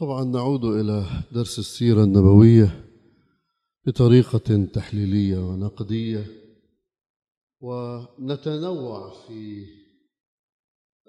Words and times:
طبعا 0.00 0.24
نعود 0.24 0.64
إلى 0.64 1.06
درس 1.32 1.58
السيرة 1.58 2.04
النبوية 2.04 2.84
بطريقة 3.86 4.64
تحليلية 4.74 5.38
ونقدية 5.38 6.26
ونتنوع 7.60 9.10
في 9.26 9.66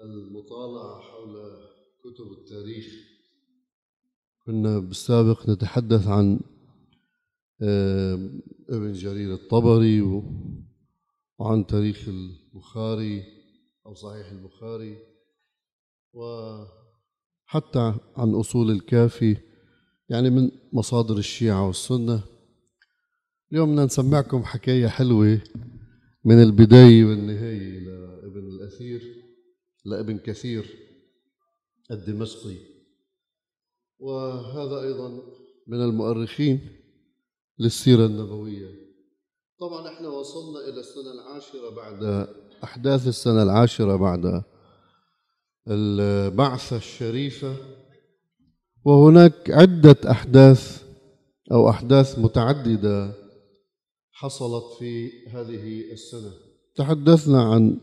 المطالعة 0.02 1.00
حول 1.00 1.36
كتب 2.04 2.32
التاريخ. 2.38 2.86
كنا 4.46 4.78
بالسابق 4.78 5.48
نتحدث 5.50 6.06
عن 6.06 6.40
آه، 7.62 8.14
ابن 8.68 8.92
جرير 8.92 9.34
الطبري 9.34 10.00
و- 10.00 10.22
وعن 11.38 11.66
تاريخ 11.66 12.08
البخاري 12.08 13.22
أو 13.86 13.94
صحيح 13.94 14.30
البخاري 14.30 14.98
وحتى 17.48 17.94
عن 18.16 18.34
أصول 18.34 18.70
الكافي 18.70 19.36
يعني 20.08 20.30
من 20.30 20.50
مصادر 20.72 21.18
الشيعة 21.18 21.66
والسنة. 21.66 22.20
اليوم 23.52 23.70
بدنا 23.70 23.84
نسمعكم 23.84 24.44
حكاية 24.44 24.86
حلوة 24.86 25.40
من 26.24 26.42
البداية 26.42 27.04
والنهاية 27.04 27.78
لابن 27.78 28.48
الأثير 28.48 29.02
لابن 29.84 30.18
كثير 30.18 30.66
الدمشقي. 31.90 32.56
وهذا 33.98 34.80
أيضا 34.82 35.22
من 35.66 35.82
المؤرخين 35.82 36.60
للسيرة 37.58 38.06
النبوية. 38.06 38.68
طبعا 39.60 39.88
إحنا 39.88 40.08
وصلنا 40.08 40.60
إلى 40.68 40.80
السنة 40.80 41.12
العاشرة 41.12 41.70
بعد 41.70 42.28
أحداث 42.64 43.08
السنة 43.08 43.42
العاشرة 43.42 43.96
بعد 43.96 44.42
البعثة 45.70 46.76
الشريفة 46.76 47.56
وهناك 48.84 49.50
عدة 49.50 49.96
أحداث 50.10 50.82
أو 51.52 51.70
أحداث 51.70 52.18
متعددة 52.18 53.12
حصلت 54.12 54.64
في 54.78 55.10
هذه 55.28 55.92
السنة. 55.92 56.32
تحدثنا 56.74 57.42
عن 57.42 57.80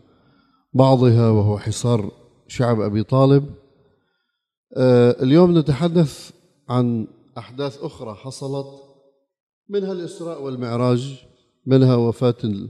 بعضها 0.73 1.29
وهو 1.29 1.57
حصار 1.57 2.11
شعب 2.47 2.81
أبي 2.81 3.03
طالب. 3.03 3.55
آه، 4.77 5.23
اليوم 5.23 5.57
نتحدث 5.57 6.31
عن 6.69 7.07
أحداث 7.37 7.77
أخرى 7.83 8.15
حصلت 8.15 8.67
منها 9.69 9.91
الإسراء 9.91 10.43
والمعراج 10.43 11.25
منها 11.65 11.95
وفاة 11.95 12.69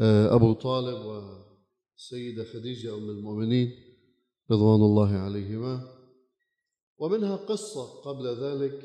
آه، 0.00 0.34
أبو 0.34 0.52
طالب 0.52 0.98
والسيدة 1.06 2.44
خديجة 2.44 2.94
أم 2.94 3.10
المؤمنين. 3.10 3.89
رضوان 4.50 4.80
الله 4.80 5.10
عليهما. 5.12 5.80
ومنها 6.98 7.36
قصة 7.36 7.84
قبل 8.04 8.26
ذلك. 8.26 8.80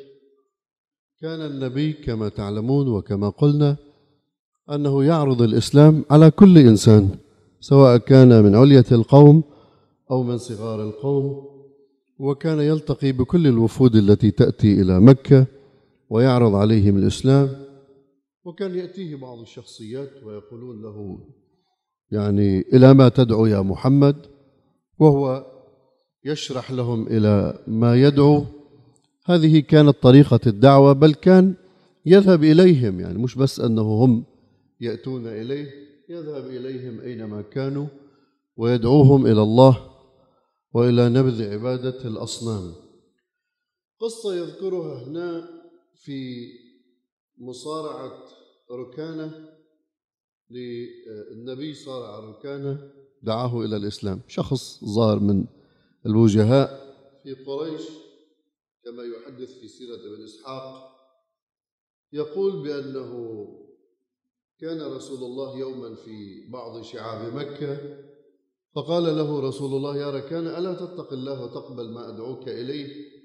كان 1.21 1.41
النبي 1.41 1.93
كما 1.93 2.29
تعلمون 2.29 2.87
وكما 2.87 3.29
قلنا 3.29 3.77
أنه 4.71 5.03
يعرض 5.03 5.41
الإسلام 5.41 6.05
على 6.11 6.31
كل 6.31 6.57
إنسان 6.57 7.09
سواء 7.59 7.97
كان 7.97 8.43
من 8.43 8.55
علية 8.55 8.85
القوم 8.91 9.43
أو 10.11 10.23
من 10.23 10.37
صغار 10.37 10.83
القوم. 10.83 11.55
وكان 12.19 12.59
يلتقي 12.59 13.11
بكل 13.11 13.47
الوفود 13.47 13.95
التي 13.95 14.31
تأتي 14.31 14.81
إلى 14.81 14.99
مكة 14.99 15.45
ويعرض 16.09 16.55
عليهم 16.55 16.97
الإسلام. 16.97 17.65
وكان 18.43 18.75
يأتيه 18.75 19.15
بعض 19.15 19.39
الشخصيات 19.39 20.23
ويقولون 20.23 20.81
له 20.81 21.19
يعني 22.11 22.59
إلى 22.73 22.93
ما 22.93 23.09
تدعو 23.09 23.45
يا 23.45 23.61
محمد؟ 23.61 24.15
وهو 24.99 25.54
يشرح 26.25 26.71
لهم 26.71 27.07
إلى 27.07 27.59
ما 27.67 28.01
يدعو. 28.01 28.45
هذه 29.25 29.59
كانت 29.59 29.95
طريقة 30.01 30.39
الدعوة 30.47 30.93
بل 30.93 31.13
كان 31.13 31.53
يذهب 32.05 32.43
إليهم 32.43 32.99
يعني 32.99 33.17
مش 33.17 33.35
بس 33.35 33.59
أنه 33.59 33.81
هم 33.81 34.23
يأتون 34.81 35.27
إليه 35.27 35.71
يذهب 36.09 36.45
إليهم 36.45 36.99
أينما 36.99 37.41
كانوا 37.41 37.87
ويدعوهم 38.57 39.25
إلى 39.25 39.41
الله 39.41 39.91
وإلى 40.73 41.09
نبذ 41.09 41.53
عبادة 41.53 42.07
الأصنام. 42.07 42.73
قصة 43.99 44.35
يذكرها 44.35 45.03
هنا 45.03 45.49
في 45.95 46.47
مصارعة 47.37 48.11
ركانة 48.71 49.31
للنبي 50.51 51.73
صارع 51.73 52.19
ركانة 52.19 52.79
دعاه 53.23 53.61
إلى 53.61 53.77
الإسلام. 53.77 54.21
شخص 54.27 54.85
ظاهر 54.85 55.19
من 55.19 55.45
الوجهاء. 56.05 56.85
في 57.23 57.33
قريش 57.33 57.81
كما 58.83 59.03
يحدث 59.03 59.59
في 59.59 59.67
سيرة 59.67 59.95
ابن 59.95 60.23
إسحاق 60.23 60.95
يقول 62.13 62.63
بأنه 62.63 63.11
كان 64.59 64.81
رسول 64.81 65.23
الله 65.23 65.57
يوما 65.57 65.95
في 65.95 66.49
بعض 66.49 66.81
شعاب 66.81 67.33
مكة 67.33 67.77
فقال 68.75 69.03
له 69.03 69.39
رسول 69.39 69.73
الله 69.73 69.97
يا 69.97 70.09
ركان 70.09 70.47
ألا 70.47 70.73
تتق 70.73 71.13
الله 71.13 71.43
وتقبل 71.43 71.89
ما 71.89 72.09
أدعوك 72.09 72.47
إليه؟ 72.47 73.15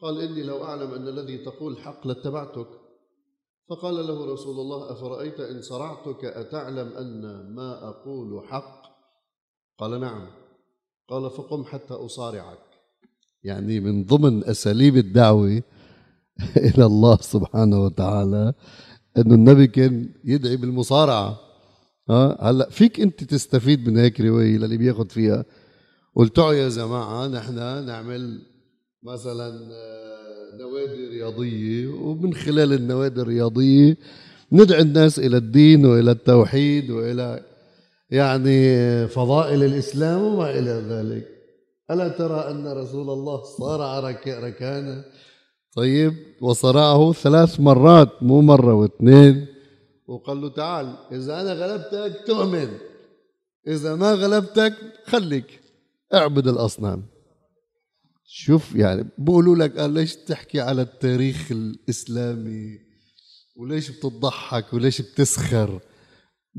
قال 0.00 0.20
إني 0.20 0.42
لو 0.42 0.64
أعلم 0.64 0.90
أن 0.90 1.08
الذي 1.08 1.38
تقول 1.38 1.78
حق 1.78 2.06
لاتبعتك. 2.06 2.68
فقال 3.68 3.94
له 3.94 4.32
رسول 4.32 4.60
الله 4.60 4.92
أفرأيت 4.92 5.40
إن 5.40 5.62
صرعتك 5.62 6.24
أتعلم 6.24 6.88
أن 6.88 7.22
ما 7.54 7.88
أقول 7.88 8.46
حق؟ 8.48 8.82
قال 9.78 10.00
نعم. 10.00 10.47
قال 11.08 11.30
فقم 11.30 11.64
حتى 11.64 11.94
أصارعك. 11.94 12.58
يعني 13.44 13.80
من 13.80 14.04
ضمن 14.04 14.44
أساليب 14.44 14.96
الدعوة 14.96 15.62
إلى 16.68 16.86
الله 16.86 17.16
سبحانه 17.20 17.84
وتعالى 17.84 18.52
أنه 19.18 19.34
النبي 19.34 19.66
كان 19.66 20.08
يدعي 20.24 20.56
بالمصارعة. 20.56 21.40
ها؟ 22.10 22.50
هلأ 22.50 22.70
فيك 22.70 23.00
أنت 23.00 23.24
تستفيد 23.24 23.88
من 23.88 23.96
هيك 23.98 24.20
رواية 24.20 24.58
للي 24.58 24.76
بياخد 24.76 25.12
فيها. 25.12 25.44
قلتوا 26.14 26.52
يا 26.52 26.68
جماعة 26.68 27.26
نحن 27.26 27.86
نعمل 27.86 28.42
مثلا 29.02 29.48
آه، 29.72 30.56
نوادي 30.60 31.08
رياضية 31.08 31.88
ومن 31.88 32.34
خلال 32.34 32.72
النوادي 32.72 33.20
الرياضية 33.20 33.96
ندعي 34.52 34.80
الناس 34.80 35.18
إلى 35.18 35.36
الدين 35.36 35.86
وإلى 35.86 36.10
التوحيد 36.10 36.90
وإلى 36.90 37.44
يعني 38.10 39.08
فضائل 39.08 39.64
الإسلام 39.64 40.22
وما 40.22 40.50
إلى 40.50 40.70
ذلك. 40.70 41.28
ألا 41.90 42.08
ترى 42.08 42.50
أن 42.50 42.66
رسول 42.68 43.10
الله 43.10 43.42
صارع 43.58 44.00
رك- 44.00 44.28
ركانة؟ 44.28 45.04
طيب 45.76 46.14
وصرعه 46.40 47.12
ثلاث 47.12 47.60
مرات 47.60 48.22
مو 48.22 48.40
مرة 48.40 48.74
واثنين. 48.74 49.46
وقال 50.06 50.40
له 50.40 50.48
تعال 50.48 50.96
إذا 51.12 51.40
أنا 51.40 51.52
غلبتك 51.52 52.26
تؤمن 52.26 52.68
إذا 53.66 53.94
ما 53.94 54.12
غلبتك 54.14 54.74
خليك 55.06 55.60
اعبد 56.14 56.48
الأصنام. 56.48 57.02
شوف 58.30 58.74
يعني 58.74 59.08
بقولوا 59.18 59.56
لك 59.56 59.78
قال 59.78 59.90
ليش 59.90 60.16
تحكي 60.16 60.60
على 60.60 60.82
التاريخ 60.82 61.50
الإسلامي؟ 61.50 62.78
وليش 63.56 63.90
بتضحك؟ 63.90 64.72
وليش 64.74 65.00
بتسخر؟ 65.02 65.80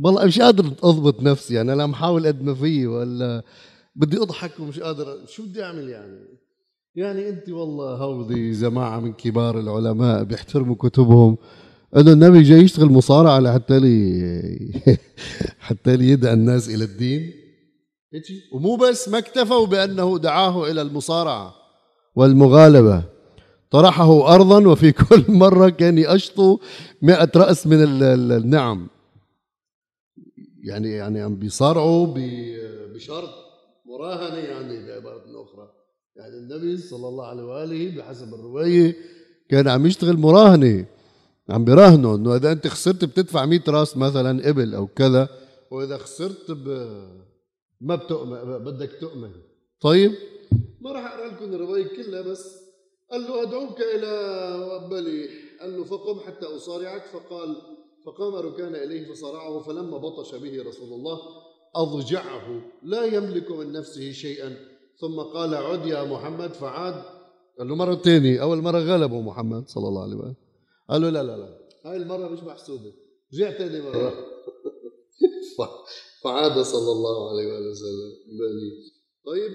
والله 0.04 0.26
مش 0.26 0.40
قادر 0.42 0.66
أضبط 0.84 1.24
نفسي 1.24 1.54
يعني 1.54 1.74
أنا 1.74 1.84
عم 1.84 1.94
حاول 1.94 2.28
قد 2.28 2.44
ما 2.44 2.54
فيي 2.54 2.88
ولا 2.88 3.44
بدي 3.96 4.18
أضحك 4.18 4.60
ومش 4.60 4.80
قادر. 4.80 5.18
شو 5.28 5.44
بدي 5.44 5.64
أعمل 5.64 5.90
يعني؟ 5.90 6.20
يعني 6.96 7.30
أنت 7.30 7.50
والله 7.50 7.96
هودي 7.96 8.52
جماعة 8.52 9.00
من 9.00 9.14
كبار 9.14 9.60
العلماء 9.60 10.24
بيحترموا 10.24 10.76
كتبهم. 10.76 11.38
إنه 11.98 12.12
النبي 12.12 12.42
جاي 12.42 12.60
يشتغل 12.60 12.86
مصارعة 12.92 13.40
لحتى 13.40 13.80
لي 13.80 14.22
حتى 15.68 15.96
لي 15.98 16.10
يدعى 16.10 16.34
الناس 16.34 16.70
إلى 16.70 16.84
الدين. 16.84 17.32
ومو 18.54 18.76
بس 18.76 19.10
ما 19.10 19.18
اكتفوا 19.18 19.66
بأنه 19.68 20.18
دعاه 20.18 20.72
إلى 20.72 20.82
المصارعة 20.82 21.54
والمغالبة. 22.16 23.04
طرحه 23.72 24.36
ارضا 24.36 24.68
وفي 24.68 24.92
كل 24.92 25.24
مرة 25.28 25.70
كان 25.70 25.98
يشطو 25.98 26.58
مئة 27.02 27.32
رأس 27.36 27.68
من 27.68 27.84
ال- 27.84 28.04
ال- 28.04 28.32
النعم. 28.32 28.88
يعني 30.64 30.92
يعني 30.92 31.22
عم 31.22 31.36
بيصارعوا 31.36 32.08
ب- 32.08 32.94
بشرط 32.94 33.30
مراهنة 33.86 34.38
يعني 34.38 34.88
بعباره 34.88 35.44
أخرى. 35.44 35.72
يعني 36.16 36.34
النبي 36.38 36.78
صلى 36.78 37.08
الله 37.08 37.26
عليه 37.26 37.44
وآله 37.44 37.98
بحسب 37.98 38.34
الرواية 38.34 38.96
كان 39.50 39.68
عم 39.68 39.86
يشتغل 39.86 40.18
مراهنة 40.18 40.86
عم 41.50 41.66
بيراهنوا 41.66 42.16
إنه 42.16 42.36
إذا 42.36 42.52
أنت 42.52 42.68
خسرت 42.68 43.06
بتدفع 43.06 43.46
100 43.46 43.62
راس 43.68 43.98
مثلا 43.98 44.50
ابل 44.50 44.76
أو 44.76 44.88
كذا 44.88 45.30
وإذا 45.72 45.98
خسرت 45.98 46.52
ب... 46.52 46.68
ما 47.82 47.96
بتؤمن 47.96 48.58
بدك 48.64 48.92
تؤمن. 49.02 49.32
طيب؟ 49.82 50.12
ما 50.82 50.92
راح 50.92 51.14
أقرأ 51.14 51.28
لكم 51.28 51.54
الرواية 51.54 51.88
كلها 51.88 52.22
بس. 52.22 52.56
قال 53.12 53.22
له 53.22 53.44
أدعوك 53.44 53.78
إلى 53.96 54.88
بلي 54.92 55.30
قال 55.62 55.78
له 55.78 55.84
فقم 55.84 56.20
حتى 56.20 56.46
أصارعك. 56.46 57.04
فقال 57.06 57.56
فقام 58.06 58.36
ركان 58.36 58.76
إليه 58.76 59.14
فصارعه 59.14 59.60
فلما 59.60 59.98
بطش 59.98 60.36
به 60.36 60.64
رسول 60.64 60.94
الله 60.94 61.20
أضجعه 61.76 62.62
لا 62.84 63.06
يملك 63.06 63.52
من 63.52 63.72
نفسه 63.72 64.12
شيئا. 64.12 64.56
ثم 65.02 65.20
قال 65.20 65.54
عد 65.54 65.86
يا 65.86 66.04
محمد. 66.04 66.54
فعاد 66.54 67.04
قال 67.60 67.68
له 67.68 67.76
مرة 67.76 67.96
ثانية 67.96 68.42
أول 68.42 68.62
مرة 68.62 68.80
غلبه 68.80 69.22
محمد 69.22 69.68
صلى 69.68 69.88
الله 69.88 70.04
عليه 70.04 70.16
وسلم. 70.16 70.36
قال 70.90 71.02
له 71.02 71.10
لا 71.10 71.24
لا 71.24 71.38
لا 71.38 71.58
هاي 71.86 71.98
المرة 71.98 72.28
مش 72.28 72.40
محسوبة. 72.40 72.94
رجع 73.34 73.52
ثاني 73.52 73.82
مرة. 73.82 74.14
فعاد 76.24 76.62
صلى 76.62 76.92
الله 76.92 77.30
عليه 77.30 77.48
وآله 77.48 77.70
وسلم 77.70 78.12
طيب 79.26 79.52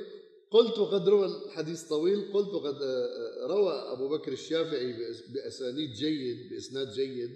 قلت 0.51 0.79
وقد 0.79 1.09
روى 1.09 1.27
الحديث 1.27 1.83
طويل 1.83 2.33
قلت 2.33 2.55
وقد 2.55 2.75
آه، 2.83 3.07
آه، 3.45 3.47
روى 3.47 3.73
أبو 3.73 4.09
بكر 4.09 4.33
الشافعي 4.33 4.93
بأسانيد 5.35 5.91
جيد 5.93 6.51
بإسناد 6.51 6.89
جيد. 6.91 7.31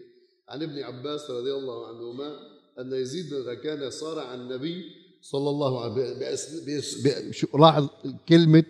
عن 0.48 0.62
ابن 0.62 0.78
عباس 0.82 1.30
رضي 1.30 1.52
الله 1.52 1.86
عنهما 1.86 2.36
أن 2.78 2.92
يزيد 2.92 3.30
بن 3.34 3.50
ركانة 3.50 3.90
صار 3.90 4.18
عن 4.18 4.40
النبي 4.40 4.84
صلى 5.22 5.50
الله 5.50 5.80
عليه 5.84 6.32
وسلم 6.32 7.32
لاحظ 7.60 7.88
كلمة 8.28 8.64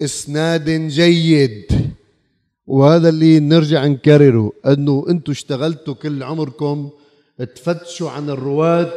بإسناد 0.00 0.70
جيد. 0.70 1.66
وهذا 2.66 3.08
اللي 3.08 3.40
نرجع 3.40 3.86
نكرره 3.86 4.52
أنه 4.66 5.04
أنتم 5.08 5.32
اشتغلتوا 5.32 5.94
كل 5.94 6.22
عمركم 6.22 6.90
تفتشوا 7.38 8.10
عن 8.10 8.30
الرواة 8.30 8.92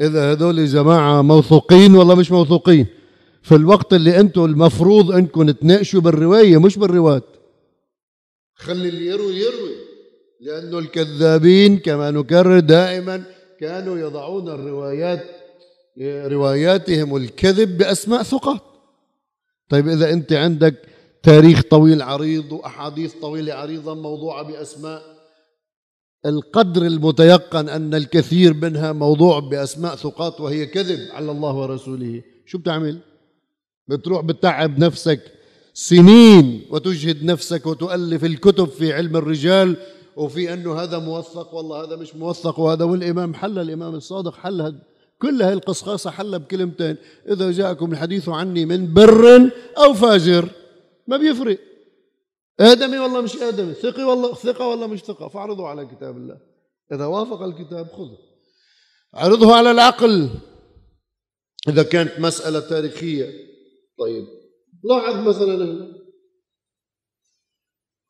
إذا 0.00 0.32
هذول 0.32 0.66
جماعة 0.66 1.22
موثوقين 1.22 1.94
ولا 1.94 2.14
مش 2.14 2.30
موثوقين؟ 2.32 2.86
في 3.42 3.54
الوقت 3.54 3.94
اللي 3.94 4.20
أنتم 4.20 4.44
المفروض 4.44 5.10
أنكم 5.10 5.50
تناقشوا 5.50 6.00
بالرواية 6.00 6.60
مش 6.60 6.78
بالرواة. 6.78 7.22
خلي 8.54 8.88
اللي 8.88 9.06
يروي 9.06 9.36
يروي. 9.36 9.91
لأنه 10.42 10.78
الكذابين 10.78 11.78
كما 11.78 12.10
نكرر 12.10 12.60
دائما 12.60 13.22
كانوا 13.60 13.98
يضعون 13.98 14.48
الروايات 14.48 15.24
رواياتهم 16.02 17.16
الكذب 17.16 17.78
بأسماء 17.78 18.22
ثقات 18.22 18.60
طيب 19.68 19.88
إذا 19.88 20.12
أنت 20.12 20.32
عندك 20.32 20.74
تاريخ 21.22 21.62
طويل 21.70 22.02
عريض 22.02 22.52
وأحاديث 22.52 23.14
طويلة 23.14 23.54
عريضة 23.54 23.94
موضوعة 23.94 24.42
بأسماء 24.42 25.02
القدر 26.26 26.82
المتيقن 26.86 27.68
أن 27.68 27.94
الكثير 27.94 28.54
منها 28.54 28.92
موضوع 28.92 29.38
بأسماء 29.38 29.96
ثقات 29.96 30.40
وهي 30.40 30.66
كذب 30.66 31.10
على 31.12 31.30
الله 31.30 31.54
ورسوله 31.54 32.22
شو 32.46 32.58
بتعمل؟ 32.58 32.98
بتروح 33.88 34.24
بتعب 34.24 34.78
نفسك 34.78 35.20
سنين 35.74 36.66
وتجهد 36.70 37.24
نفسك 37.24 37.66
وتؤلف 37.66 38.24
الكتب 38.24 38.68
في 38.68 38.92
علم 38.92 39.16
الرجال 39.16 39.76
وفي 40.16 40.52
أنه 40.52 40.74
هذا 40.74 40.98
موثق 40.98 41.54
والله 41.54 41.84
هذا 41.84 41.96
مش 41.96 42.14
موثق 42.14 42.58
وهذا 42.58 42.84
والإمام 42.84 43.34
حل 43.34 43.58
الإمام 43.58 43.94
الصادق 43.94 44.34
حل 44.34 44.78
كل 45.18 45.42
هاي 45.42 45.52
القصقاصة 45.52 46.10
حل 46.10 46.38
بكلمتين 46.38 46.96
إذا 47.28 47.50
جاءكم 47.50 47.92
الحديث 47.92 48.28
عني 48.28 48.66
من 48.66 48.94
بر 48.94 49.50
أو 49.78 49.94
فاجر 49.94 50.48
ما 51.06 51.16
بيفرق. 51.16 51.58
آدمي 52.60 52.98
والله 52.98 53.20
مش 53.20 53.36
آدمي 53.36 53.74
ثقي 53.74 54.04
والله 54.04 54.34
ثقة 54.34 54.68
والله 54.68 54.86
مش 54.86 55.00
ثقة 55.00 55.28
فاعرضوا 55.28 55.68
على 55.68 55.86
كتاب 55.86 56.16
الله. 56.16 56.40
إذا 56.92 57.06
وافق 57.06 57.42
الكتاب 57.42 57.86
خذه. 57.86 58.18
عرضه 59.14 59.54
على 59.54 59.70
العقل. 59.70 60.30
إذا 61.68 61.82
كانت 61.82 62.20
مسألة 62.20 62.60
تاريخية. 62.60 63.26
طيب 63.98 64.26
لاحظ 64.84 65.28
مثلا 65.28 65.64
هنا. 65.64 65.92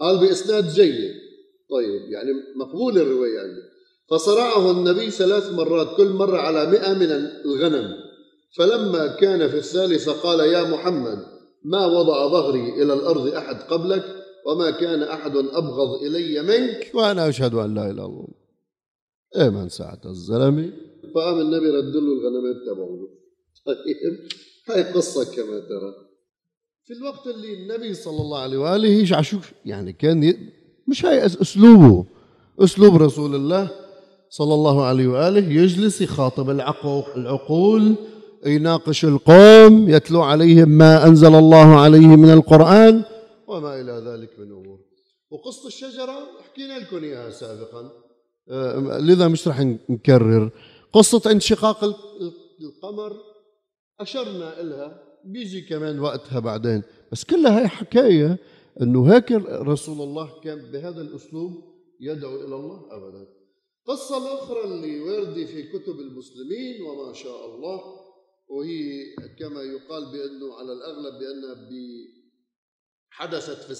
قال 0.00 0.19
بإسناد 0.19 0.69
جيد. 0.69 1.14
طيب 1.72 2.10
يعني 2.10 2.30
مقبول 2.56 2.98
الرواية 2.98 3.40
عنده 3.40 3.62
فصرعه 4.10 4.70
النبي 4.70 5.10
ثلاث 5.10 5.52
مرات 5.52 5.96
كل 5.96 6.08
مرة 6.08 6.38
على 6.38 6.70
مئة 6.70 6.92
من 6.92 7.12
الغنم. 7.44 7.94
فلما 8.56 9.06
كان 9.06 9.48
في 9.48 9.56
الثالثة 9.56 10.12
قال 10.12 10.40
يا 10.40 10.62
محمد 10.62 11.19
ما 11.64 11.86
وضع 11.86 12.28
ظهري 12.28 12.82
إلى 12.82 12.92
الأرض 12.92 13.26
أحد 13.28 13.56
قبلك؟ 13.62 14.04
وما 14.46 14.70
كان 14.70 15.02
أحد 15.02 15.36
أبغض 15.36 16.02
إلي 16.02 16.42
منك؟ 16.42 16.90
وأنا 16.94 17.28
أشهد 17.28 17.54
أن 17.54 17.74
لا 17.74 17.82
إله 17.82 17.90
إلا 17.90 18.04
الله. 18.04 18.28
إيه 19.36 19.48
من 19.48 19.69
ساعة 19.69 20.00
الزلمة 20.04 20.72
فقام 21.14 21.40
النبي 21.40 21.70
رد 21.70 21.96
له 21.96 22.12
الغنمات 22.12 22.56
تبعه 22.66 23.08
طيب 23.66 24.19
هاي 24.69 24.82
قصة 24.82 25.24
كما 25.36 25.58
ترى. 25.58 25.94
في 26.84 26.92
الوقت 26.92 27.26
اللي 27.26 27.54
النبي 27.54 27.94
صلى 27.94 28.20
الله 28.20 28.38
عليه 28.38 28.58
وآله 28.58 29.16
عشو 29.16 29.38
يعني 29.64 29.92
كان 29.92 30.34
مش 30.88 31.05
هاي 31.05 31.26
أسلوبه. 31.26 32.06
أسلوب 32.61 32.96
رسول 32.96 33.34
الله 33.34 33.70
صلى 34.31 34.55
الله 34.55 34.84
عليه 34.84 35.06
وآله 35.06 35.52
يجلس 35.52 36.00
يخاطب 36.00 36.50
العقول 37.17 37.96
يناقش 38.46 39.05
القوم 39.05 39.88
يتلو 39.88 40.23
عليهم 40.23 40.69
ما 40.69 41.06
أنزل 41.06 41.34
الله 41.34 41.81
عليه 41.81 42.06
من 42.06 42.31
القرآن 42.31 43.02
وما 43.49 43.81
إلى 43.81 43.93
ذلك 43.93 44.31
من 44.38 44.52
أمور. 44.52 44.79
وقصة 45.31 45.67
الشجرة 45.67 46.19
حكينا 46.50 46.79
لكم 46.79 47.05
إياها 47.05 47.31
سابقا. 47.31 47.90
لذا 49.00 49.29
مش 49.29 49.49
رح 49.49 49.61
نكرر. 49.88 50.50
قصة 50.93 51.31
انشقاق 51.31 51.84
القمر 51.84 53.12
أشرنا 54.00 54.61
إلها 54.61 55.02
بيجي 55.25 55.61
كمان 55.61 56.00
وقتها 56.00 56.38
بعدين. 56.38 56.82
بس 57.12 57.25
كلها 57.25 57.61
هي 57.61 57.69
حكاية. 57.69 58.38
أنه 58.80 59.14
هيك 59.14 59.32
رسول 59.46 60.08
الله 60.08 60.40
كان 60.40 60.72
بهذا 60.72 61.00
الأسلوب 61.00 61.52
يدعو 62.00 62.36
إلى 62.36 62.54
الله 62.54 62.86
أبدا. 62.90 63.28
القصة 63.88 64.16
الأخرى 64.19 64.64
اللي 64.64 65.00
واردة 65.00 65.46
في 65.46 65.62
كتب 65.62 66.00
المسلمين 66.00 66.82
وما 66.82 67.12
شاء 67.12 67.54
الله 67.54 67.80
وهي 68.48 69.02
كما 69.38 69.62
يقال 69.62 70.12
بأنه 70.12 70.54
على 70.54 70.72
الأغلب 70.72 71.19
بأنها 71.19 71.69
حدثت 73.10 73.62
في 73.62 73.74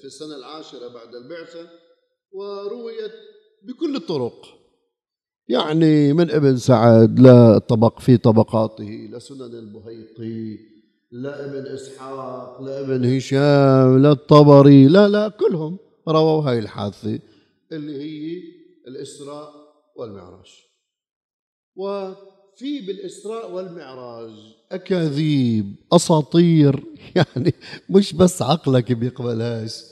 في 0.00 0.04
السنة 0.04 0.36
العاشرة 0.36 0.88
بعد 0.88 1.14
البعثة 1.14 1.70
ورويت 2.32 3.12
بكل 3.62 3.96
الطرق. 3.96 4.46
يعني 5.48 6.12
من 6.12 6.30
ابن 6.30 6.56
سعد 6.56 7.18
لا 7.20 7.58
طبق 7.58 8.00
في 8.00 8.16
طبقاته 8.16 9.08
لسنن 9.12 9.54
البهيقي 9.54 10.58
لا 11.10 11.44
ابن 11.44 11.66
إسحاق 11.66 12.62
لا 12.62 12.80
ابن 12.80 13.16
هشام 13.16 14.02
لا 14.02 14.12
الطبري 14.12 14.86
لا 14.88 15.08
لا 15.08 15.28
كلهم 15.28 15.78
رووا 16.08 16.50
هاي 16.50 16.58
الحادثة 16.58 17.18
اللي 17.72 18.02
هي 18.02 18.42
الإسراء 18.88 19.52
والمعراج. 19.96 20.66
وفي 21.76 22.80
بالإسراء 22.86 23.52
والمعراج 23.52 24.30
أكاذيب 24.72 25.74
أساطير 25.92 26.84
يعني 27.16 27.54
مش 27.90 28.12
بس 28.12 28.42
عقلك 28.42 28.92
بيقبلهاش 28.92 29.82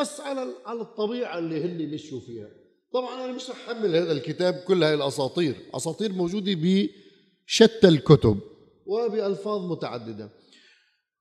بس 0.00 0.20
على 0.20 0.46
على 0.66 0.80
الطبيعة 0.80 1.38
اللي 1.38 1.64
هن 1.64 1.94
مشوا 1.94 2.20
فيها. 2.20 2.48
طبعا 2.92 3.24
أنا 3.24 3.32
مش 3.32 3.50
رح 3.50 3.68
أحمل 3.68 3.96
هذا 3.96 4.12
الكتاب 4.12 4.54
كل 4.54 4.84
هاي 4.84 4.94
الأساطير 4.94 5.56
أساطير 5.74 6.12
موجودة 6.12 6.52
بشتى 6.54 7.88
الكتب 7.88 8.38
وبألفاظ 8.86 9.72
متعددة. 9.72 10.41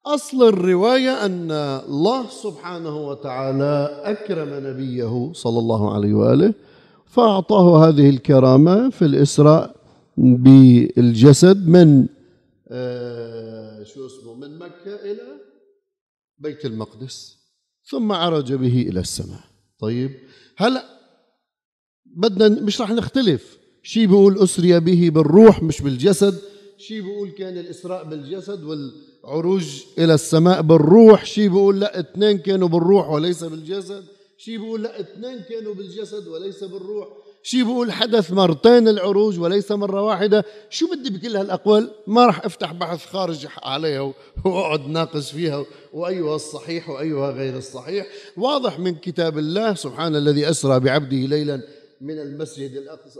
أصل 0.05 0.43
الرواية 0.47 1.25
أن 1.25 1.51
الله 1.51 2.29
سبحانه 2.29 3.07
وتعالى 3.07 4.01
أكرم 4.03 4.67
نبيه 4.67 5.31
صلى 5.33 5.59
الله 5.59 5.93
عليه 5.93 6.13
وآله 6.13 6.53
فأعطاه 7.05 7.87
هذه 7.87 8.09
الكرامة 8.09 8.89
في 8.89 9.05
الإسراء 9.05 9.75
بالجسد 10.17 11.67
من 11.67 12.07
آه 12.69 13.83
شو 13.83 14.05
اسمه 14.05 14.33
من 14.35 14.59
مكة 14.59 14.95
إلى 14.95 15.21
بيت 16.37 16.65
المقدس 16.65 17.37
ثم 17.89 18.11
عرج 18.11 18.53
به 18.53 18.85
إلى 18.89 18.99
السماء. 18.99 19.43
طيب 19.79 20.11
هلا 20.57 20.83
بدنا 22.05 22.61
مش 22.61 22.81
رح 22.81 22.91
نختلف. 22.91 23.57
شيء 23.83 24.07
بيقول 24.07 24.37
أسري 24.39 24.79
به 24.79 25.09
بالروح 25.09 25.63
مش 25.63 25.81
بالجسد. 25.81 26.41
شيء 26.81 27.01
بيقول 27.01 27.29
كان 27.29 27.57
الإسراء 27.57 28.03
بالجسد 28.03 28.63
والعروج 28.63 29.83
إلى 29.97 30.13
السماء 30.13 30.61
بالروح 30.61 31.25
شيء 31.25 31.49
بيقول 31.49 31.79
لا 31.79 31.99
اثنين 31.99 32.37
كانوا 32.37 32.67
بالروح 32.67 33.09
وليس 33.09 33.43
بالجسد. 33.43 34.03
شيء 34.37 34.57
بيقول 34.57 34.83
لا 34.83 34.99
اثنين 34.99 35.39
كانوا 35.49 35.73
بالجسد 35.73 36.27
وليس 36.27 36.63
بالروح. 36.63 37.07
شيء 37.43 37.63
بيقول 37.63 37.91
حدث 37.91 38.31
مرتين 38.31 38.87
العروج 38.87 39.39
وليس 39.39 39.71
مرة 39.71 40.01
واحدة. 40.01 40.45
شو 40.69 40.87
بدي 40.91 41.09
بكل 41.09 41.35
هالأقوال؟ 41.35 41.91
ما 42.07 42.25
راح 42.25 42.45
أفتح 42.45 42.73
بحث 42.73 43.05
خارج 43.05 43.47
عليها 43.63 44.13
وأقعد 44.45 44.87
ناقص 44.87 45.31
فيها 45.31 45.65
وأيها 45.93 46.35
الصحيح 46.35 46.89
وأيها 46.89 47.31
غير 47.31 47.57
الصحيح. 47.57 48.07
واضح 48.37 48.79
من 48.79 48.95
كتاب 48.95 49.37
الله 49.37 49.73
سبحان 49.73 50.15
الذي 50.15 50.49
أسرى 50.49 50.79
بعبده 50.79 51.17
ليلا 51.17 51.61
من 52.01 52.19
المسجد 52.19 52.71
الأقصى. 52.71 53.19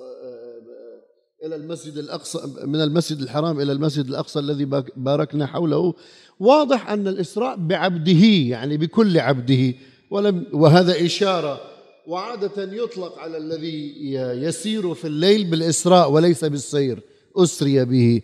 إلى 1.45 1.55
المسجد 1.55 1.97
الأقصى 1.97 2.39
من 2.63 2.81
المسجد 2.81 3.21
الحرام 3.21 3.59
إلى 3.59 3.71
المسجد 3.71 4.07
الأقصى 4.07 4.39
الذي 4.39 4.65
باركنا 4.95 5.45
حوله. 5.45 5.93
واضح 6.39 6.89
أن 6.89 7.07
الإسراء 7.07 7.55
بعبده 7.55 8.25
يعني 8.49 8.77
بكل 8.77 9.19
عبده. 9.19 9.73
ولم 10.11 10.45
وهذا 10.53 11.05
إشارة. 11.05 11.61
وعادة 12.07 12.63
يطلق 12.83 13.19
على 13.19 13.37
الذي 13.37 14.13
يسير 14.15 14.93
في 14.93 15.07
الليل 15.07 15.43
بالإسراء 15.43 16.11
وليس 16.11 16.45
بالسير. 16.45 17.01
أسري 17.35 17.85
به. 17.85 18.21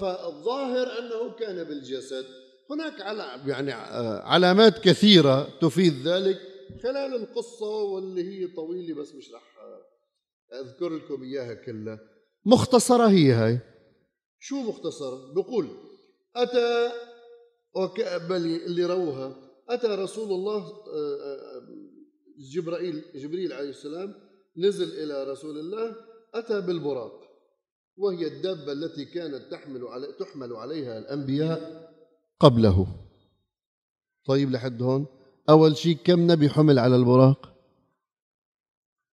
فالظاهر 0.00 0.86
أنه 0.98 1.32
كان 1.38 1.64
بالجسد. 1.64 2.24
هناك 2.70 3.00
يعني 3.46 3.72
علامات 4.22 4.78
كثيرة 4.78 5.48
تفيد 5.60 6.08
ذلك. 6.08 6.38
خلال 6.82 7.14
القصة 7.14 7.66
واللي 7.66 8.22
هي 8.22 8.46
طويلة 8.46 8.94
بس 8.94 9.14
مش 9.14 9.30
رح 9.34 9.54
أذكر 10.60 10.88
لكم 10.88 11.22
إياها 11.22 11.54
كلها. 11.54 11.98
مختصرة 12.46 13.08
هي 13.08 13.32
هاي. 13.32 13.60
شو 14.38 14.62
مختصرة؟ 14.62 15.32
بقول 15.34 15.68
أتى 16.36 16.90
اللي 18.66 18.84
روها 18.84 19.36
أتى 19.68 19.86
رسول 19.86 20.32
الله 20.32 20.58
آه، 20.58 21.16
آه، 21.24 21.62
جبرائيل 22.52 23.04
جبريل 23.14 23.52
عليه 23.52 23.68
السلام 23.70 24.14
نزل 24.56 25.02
إلى 25.02 25.24
رسول 25.32 25.58
الله 25.58 25.96
أتى 26.34 26.60
بالبراق 26.60 27.20
وهي 27.96 28.26
الدابة 28.26 28.72
التي 28.72 29.04
كانت 29.04 29.50
تحمل 29.50 29.84
علي 29.84 30.06
تحمل 30.20 30.52
عليها 30.52 30.98
الأنبياء 30.98 31.90
قبله. 32.40 32.86
طيب 34.26 34.50
لحد 34.50 34.82
هون. 34.82 35.06
أول 35.48 35.76
شيء 35.76 35.96
كم 36.04 36.30
نبي 36.32 36.48
حمل 36.48 36.78
على 36.78 36.96
البراق؟ 36.96 37.54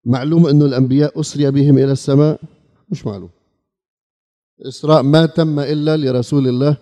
معلوم 0.05 0.47
أنه 0.47 0.65
الأنبياء 0.65 1.19
أسري 1.19 1.51
بهم 1.51 1.77
إلى 1.77 1.91
السماء؟ 1.91 2.41
مش 2.91 3.05
معلوم. 3.05 3.29
الإسراء 4.61 5.01
ما 5.01 5.25
تم 5.25 5.59
إلا 5.59 5.97
لرسول 5.97 6.47
الله 6.47 6.77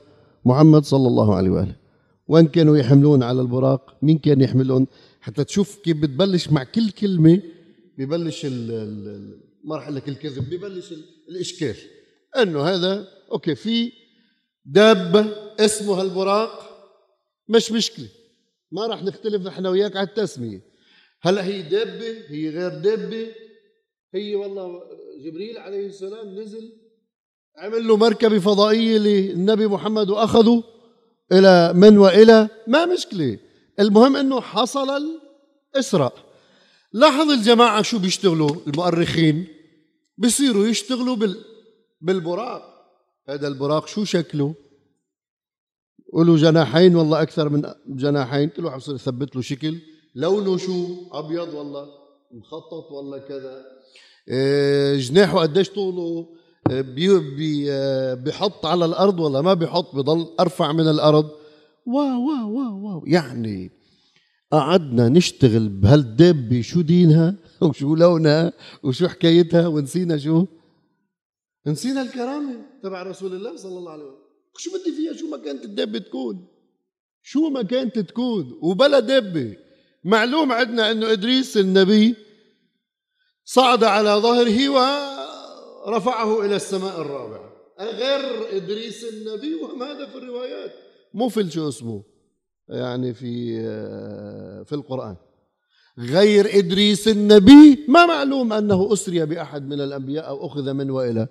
محمد 0.46 0.84
صلى 0.86 1.08
الله 1.08 1.36
عليه 1.36 1.50
وآله. 1.50 1.76
وين 2.28 2.48
كانوا 2.48 2.78
يحملون 2.78 3.24
على 3.24 3.42
البراق؟ 3.42 3.98
مين 4.02 4.18
كان 4.18 4.42
يحملون؟ 4.42 4.88
حتى 5.22 5.44
تشوف 5.44 5.80
كيف 5.80 5.98
بتبلش 5.98 6.50
مع 6.50 6.64
كل 6.64 6.90
كلمة 6.90 7.42
ببلش 7.98 8.46
ما 9.66 9.76
راح 9.76 9.90
لك 9.90 10.10
الكذب 10.10 10.50
ببلش 10.50 10.94
الإشكال. 11.30 11.76
أنه 12.38 12.62
هذا 12.62 13.08
أوكي 13.32 13.56
في 13.56 13.92
دابة 14.66 15.26
اسمها 15.60 16.02
البراق 16.02 16.70
مش 17.50 17.72
مشكلة. 17.72 18.08
ما 18.72 18.88
راح 18.88 19.04
نختلف 19.04 19.48
نحن 19.48 19.66
وياك 19.66 19.96
على 19.96 20.08
التسمية. 20.08 20.62
هلا 21.22 21.46
هي 21.46 21.62
دابة 21.62 22.08
هي 22.28 22.50
غير 22.50 22.70
دابة 22.70 23.28
هي 24.14 24.36
والله 24.36 24.82
جبريل 25.24 25.58
عليه 25.58 25.88
السلام 25.88 26.40
نزل 26.40 26.74
عمل 27.58 27.88
له 27.88 27.98
مركبة 27.98 28.40
فضائية 28.40 28.98
للنبي 28.98 29.68
محمد 29.68 30.10
وأخذه 30.10 30.64
إلى 31.32 31.74
من 31.74 31.98
وإلى 31.98 32.50
ما 32.68 32.86
مشكلة. 32.86 33.40
المهم 33.80 34.16
أنه 34.16 34.42
حصل 34.42 35.04
الإسراء. 35.76 36.14
لاحظ 36.94 37.32
الجماعة 37.32 37.82
شو 37.82 38.00
بيشتغلوا 38.00 38.50
المؤرخين؟ 38.68 39.48
بيصيروا 40.18 40.68
يشتغلوا 40.68 41.16
بال 41.16 41.46
بالبراق. 42.02 42.64
هذا 43.30 43.48
البراق 43.48 43.88
شو 43.88 44.04
شكله؟ 44.04 44.56
قولوا 46.14 46.38
جناحين 46.38 46.96
والله 46.96 47.22
أكثر 47.22 47.50
من 47.50 47.62
جناحين. 47.88 48.50
كل 48.50 48.66
واحد 48.66 48.82
يثبت 48.88 49.36
له 49.36 49.42
شكل. 49.42 49.76
لونه 50.16 50.58
شو؟ 50.58 50.96
أبيض 51.12 51.54
والله. 51.54 51.88
مخطط 52.32 52.92
ولا 52.92 53.18
كذا. 53.18 53.79
جناحه 54.98 55.40
قديش 55.40 55.70
طوله؟ 55.70 56.28
بي 56.70 57.20
بي 57.20 57.66
بيحط 58.16 58.66
على 58.66 58.86
الأرض 58.86 59.20
ولا 59.20 59.42
ما 59.42 59.54
بيحط؟ 59.54 59.96
بضل 59.96 60.28
أرفع 60.40 60.72
من 60.72 60.88
الأرض. 60.88 61.30
واو 61.86 62.28
واو 62.28 62.52
واو 62.52 62.86
واو. 62.86 63.04
يعني 63.08 63.72
قعدنا 64.52 65.10
نشتغل 65.10 65.70
بهالدبة. 65.70 66.62
شو 66.62 66.82
دينها؟ 66.82 67.36
وشو 67.62 67.96
لونها؟ 67.96 68.54
وشو 68.84 69.08
حكايتها؟ 69.08 69.68
ونسينا 69.68 70.18
شو؟ 70.18 70.46
نسينا 71.68 72.02
الكرامة 72.02 72.56
تبع 72.84 73.04
رسول 73.04 73.34
الله 73.34 73.56
صلى 73.56 73.78
الله 73.78 73.92
عليه 73.92 74.04
وسلم. 74.04 74.20
شو 74.58 74.72
بدي 74.72 74.92
فيها؟ 74.92 75.14
شو 75.14 75.28
ما 75.28 75.38
كانت 75.38 75.66
الدبة 75.66 76.00
تكون؟ 76.00 76.48
شو 77.24 77.50
ما 77.50 77.62
كانت 77.62 78.00
تكون؟ 78.00 78.60
وبلا 78.62 79.00
دبة. 79.00 79.56
معلوم 80.04 80.52
عندنا 80.52 80.92
إنه 80.92 81.12
إدريس 81.12 81.58
النبي 81.58 82.16
صعد 83.52 83.84
على 83.84 84.10
ظهره 84.10 84.70
ورفعه 84.70 86.46
إلى 86.46 86.56
السماء 86.56 87.02
الرابعه 87.02 87.54
غير 87.80 88.58
إدريس 88.58 89.04
النبي 89.14 89.56
وهذا 89.56 90.06
في 90.06 90.16
الروايات؟ 90.18 90.72
مو 91.14 91.30
في 91.30 91.52
شو 91.52 91.68
اسمه 91.68 92.04
يعني 92.70 93.14
في 93.14 93.62
في 94.66 94.74
القرآن. 94.76 95.16
غير 96.00 96.58
إدريس 96.60 97.08
النبي 97.08 97.86
ما 97.88 98.06
معلوم 98.06 98.54
أنه 98.54 98.94
أسري 98.94 99.26
بأحد 99.26 99.68
من 99.68 99.82
الأنبياء 99.82 100.28
أو 100.28 100.48
أخذ 100.48 100.74
من 100.74 100.90
والى 100.90 101.28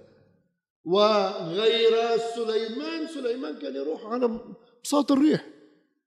وغير 0.85 1.93
سليمان 2.37 3.07
سليمان 3.15 3.59
كان 3.59 3.77
يروح 3.77 4.07
على 4.07 4.41
بساط 4.85 5.13
الريح. 5.13 5.47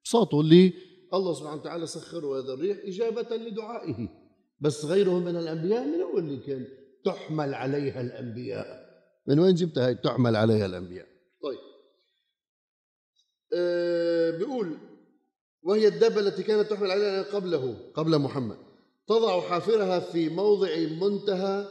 بساطه 0.06 0.42
اللي 0.42 0.74
الله 1.14 1.34
سبحانه 1.34 1.62
وتعالى 1.62 1.88
سخره 1.88 2.40
هذا 2.40 2.54
الريح 2.54 2.78
إجابة 2.84 3.36
لدعائه. 3.36 4.21
بس 4.62 4.86
غيره 4.86 5.20
من 5.20 5.36
الأنبياء 5.36 5.86
من 5.86 6.02
هو 6.02 6.18
اللي 6.18 6.38
كان 6.38 6.68
تحمل 7.06 7.54
عليها 7.54 8.02
الأنبياء. 8.02 8.92
من 9.28 9.40
وين 9.40 9.56
جبت 9.56 9.78
هاي؟ 9.78 9.96
تحمل 9.96 10.36
عليها 10.36 10.66
الأنبياء. 10.66 11.08
طيب. 11.44 11.60
أه 13.54 14.32
بيقول 14.32 14.78
وهي 15.64 15.88
الدابة 15.88 16.20
التي 16.20 16.44
كانت 16.44 16.70
تحمل 16.70 16.92
عليها 16.92 17.22
قبله 17.24 17.92
قبل 17.94 18.20
محمد. 18.20 18.58
تضع 19.08 19.42
حافرها 19.42 20.00
في 20.00 20.30
موضع 20.30 20.76
منتهى 20.78 21.66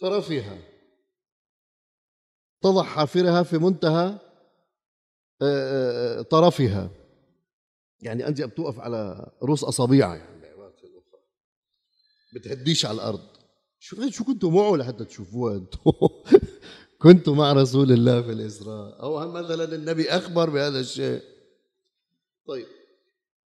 طرفها. 0.00 0.58
تضع 2.62 2.82
حافرها 2.82 3.42
في 3.42 3.58
منتهى 3.58 4.18
طرفها. 6.30 6.90
يعني 8.00 8.28
أنت 8.28 8.42
بتوقف 8.42 8.80
على 8.80 9.30
رؤوس 9.42 9.64
أصابعها 9.64 10.16
يعني. 10.16 10.33
بتهديش 12.34 12.86
على 12.86 12.94
الأرض. 12.94 13.20
شو 13.78 14.10
شو 14.10 14.24
كنتوا 14.24 14.50
معه 14.50 14.76
لحتى 14.76 15.04
تشوفوها 15.04 15.56
أنتم 15.56 15.78
كنتوا 17.02 17.34
مع 17.34 17.52
رسول 17.52 17.92
الله 17.92 18.22
في 18.22 18.32
الإسراء. 18.32 19.02
أو 19.02 19.32
مثلا 19.32 19.74
النبي 19.74 20.10
أخبر 20.10 20.50
بهذا 20.50 20.80
الشيء؟ 20.80 21.20
طيب. 22.46 22.66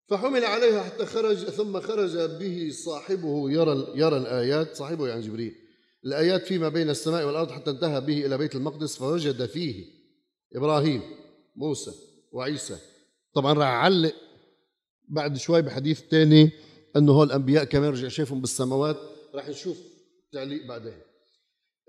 فحمل 0.09 0.45
عليها 0.45 0.83
حتى 0.83 1.07
خرج 1.07 1.37
ثم 1.37 1.81
خرج 1.81 2.17
به 2.19 2.71
صاحبه. 2.85 3.51
يرى 3.51 3.87
يرى 3.95 4.17
الآيات. 4.17 4.77
صاحبه 4.77 5.09
يعني 5.09 5.21
جبريل. 5.21 5.55
الآيات 6.05 6.47
فيما 6.47 6.69
بين 6.69 6.91
السماء 6.91 7.27
والأرض 7.27 7.51
حتى 7.51 7.71
انتهى 7.71 8.01
به 8.01 8.27
إلى 8.27 8.39
بيت 8.39 8.55
المقدس 8.55 8.97
فوجد 8.97 9.47
فيه 9.47 9.85
إبراهيم 10.57 11.03
موسى 11.57 11.93
وعيسى. 12.33 12.77
طبعا 13.35 13.53
راح 13.53 13.69
أعلق 13.69 14.15
بعد 15.09 15.37
شوي 15.37 15.63
بحديث 15.63 16.01
تاني 16.03 16.51
إنه 16.99 17.13
هول 17.13 17.27
الأنبياء 17.27 17.65
كمان 17.65 17.91
رجع 17.93 18.09
شافهم 18.09 18.41
بالسماوات 18.41 18.97
راح 19.35 19.49
نشوف 19.49 19.79
تعليق 20.33 20.67
بعدين. 20.67 20.99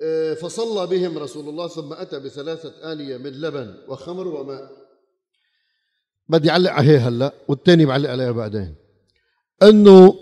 آه، 0.02 0.34
فصلى 0.34 0.88
بهم 0.88 1.18
رسول 1.18 1.50
الله 1.50 1.68
ثم 1.68 1.94
أتى 1.94 2.20
بثلاثة 2.20 2.92
انيه 2.92 3.18
من 3.18 3.42
لبن 3.42 3.76
وخمر 3.88 4.28
وماء. 4.28 4.72
بدي 6.30 6.50
أعلق 6.50 6.72
عليها 6.72 7.08
هلأ 7.10 7.34
والتاني 7.48 7.86
بعلق 7.86 8.10
عليها 8.10 8.32
بعدين. 8.32 8.76
إنه 9.64 10.16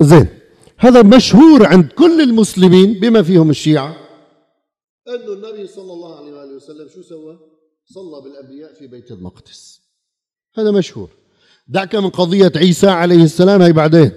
زين 0.00 0.28
هذا 0.76 1.02
مشهور 1.02 1.66
عند 1.66 1.92
كل 1.92 2.20
المسلمين 2.20 3.00
بما 3.00 3.22
فيهم 3.22 3.50
الشيعة. 3.50 3.96
إنه 5.08 5.32
النبي 5.32 5.66
صلى 5.66 5.92
الله 5.92 6.16
عليه 6.16 6.32
وآله 6.32 6.56
وسلم 6.56 6.88
شو 6.88 7.02
سوى؟ 7.02 7.38
صلى 7.84 8.22
بالأنبياء 8.22 8.74
في 8.74 8.86
بيت 8.86 9.10
المقدس. 9.10 9.80
هذا 10.54 10.70
مشهور. 10.70 11.19
دعك 11.70 11.94
من 11.94 12.10
قضية 12.10 12.52
عيسى 12.56 12.88
عليه 12.88 13.24
السلام 13.24 13.62
هي 13.62 13.72
بعدين. 13.72 14.12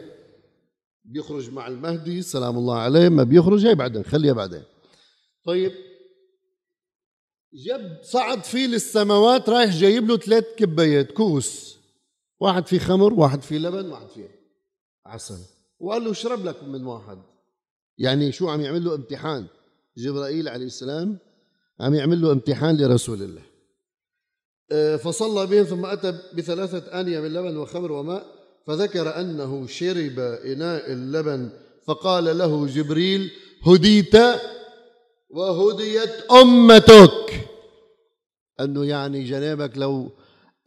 بيخرج 1.06 1.50
مع 1.52 1.68
المهدي 1.68 2.22
سلام 2.22 2.58
الله 2.58 2.78
عليه 2.78 3.10
ما 3.10 3.24
بيخرج 3.24 3.66
هي 3.66 3.76
بعدين 3.76 4.04
خليها 4.04 4.34
بعدين. 4.34 4.64
طيب 5.46 5.72
جاب 7.54 8.00
صعد 8.04 8.44
فيه 8.44 8.68
للسماوات 8.68 9.50
رايح 9.50 9.76
جايب 9.76 10.08
له 10.08 10.18
ثلاث 10.18 10.46
كبايات 10.58 11.12
كوس 11.12 11.78
واحد 12.40 12.68
فيه 12.68 12.80
خمر 12.80 13.14
واحد 13.14 13.42
فيه 13.42 13.58
لبن 13.58 13.92
واحد 13.92 14.10
فيه 14.10 14.30
عسل. 15.06 15.40
وقال 15.80 16.04
له 16.04 16.12
اشرب 16.12 16.46
لك 16.46 16.64
من 16.64 16.86
واحد. 16.86 17.18
يعني 17.98 18.32
شو 18.32 18.50
عم 18.50 18.62
يعمل 18.62 18.86
له؟ 18.86 18.96
امتحان. 18.96 19.48
جبرائيل 19.98 20.48
عليه 20.50 20.66
السلام 20.66 21.18
عم 21.80 21.94
يعمل 21.94 22.22
له 22.22 22.32
امتحان 22.32 22.78
لرسول 22.78 23.22
الله. 23.22 23.53
فصلى 25.04 25.48
بهم 25.48 25.64
ثم 25.64 25.86
أتى 25.86 26.20
بثلاثة 26.34 27.00
آنية 27.00 27.20
من 27.20 27.34
لبن 27.34 27.58
وخمر 27.58 27.92
وماء 27.92 28.26
فذكر 28.68 29.20
أنه 29.20 29.68
شرب 29.68 30.20
إناء 30.20 30.92
اللبن 30.92 31.50
فقال 31.88 32.38
له 32.38 32.68
جبريل 32.68 33.32
هديت 33.68 34.16
وهديت 35.30 36.32
أمتك. 36.32 37.50
أنه 38.60 38.86
يعني 38.86 39.24
جنابك 39.24 39.78
لو 39.78 40.12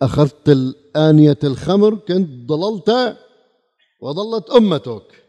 أخذت 0.03 0.49
الآنية 0.49 1.38
الخمر 1.45 1.95
كنت 1.95 2.49
ضللت 2.49 3.17
وضلت 4.00 4.50
أمتك. 4.50 5.25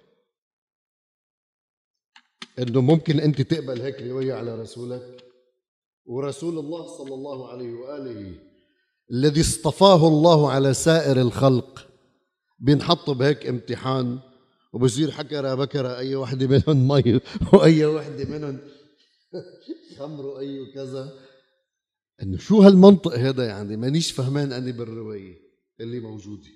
أنه 2.59 2.81
ممكن 2.81 3.19
أنت 3.19 3.41
تقبل 3.41 3.81
هيك 3.81 4.01
رواية 4.01 4.33
على 4.33 4.61
رسولك 4.61 5.23
ورسول 6.05 6.59
الله 6.59 6.97
صلى 6.97 7.13
الله 7.13 7.49
عليه 7.49 7.73
وآله 7.73 8.47
الذي 9.11 9.41
اصطفاه 9.41 10.07
الله 10.07 10.51
على 10.51 10.73
سائر 10.73 11.21
الخلق. 11.21 11.87
بينحط 12.59 13.09
بهيك 13.09 13.47
امتحان 13.47 14.19
وبصير 14.73 15.11
حكرة 15.11 15.55
بكرة 15.55 15.97
أي 15.97 16.15
وحدة 16.15 16.47
منهم 16.47 16.87
مي 16.91 17.19
وأي 17.53 17.85
وحدة 17.85 18.25
منهم 18.25 18.57
خمر 19.99 20.25
وأي 20.25 20.71
كذا 20.73 21.13
إنه 22.23 22.37
شو 22.37 22.61
هالمنطق 22.61 23.13
هذا 23.13 23.45
يعني 23.45 23.77
مانيش 23.77 24.11
فهمان 24.11 24.51
أنا 24.51 24.71
بالرواية 24.71 25.37
اللي 25.79 25.99
موجودة. 25.99 26.47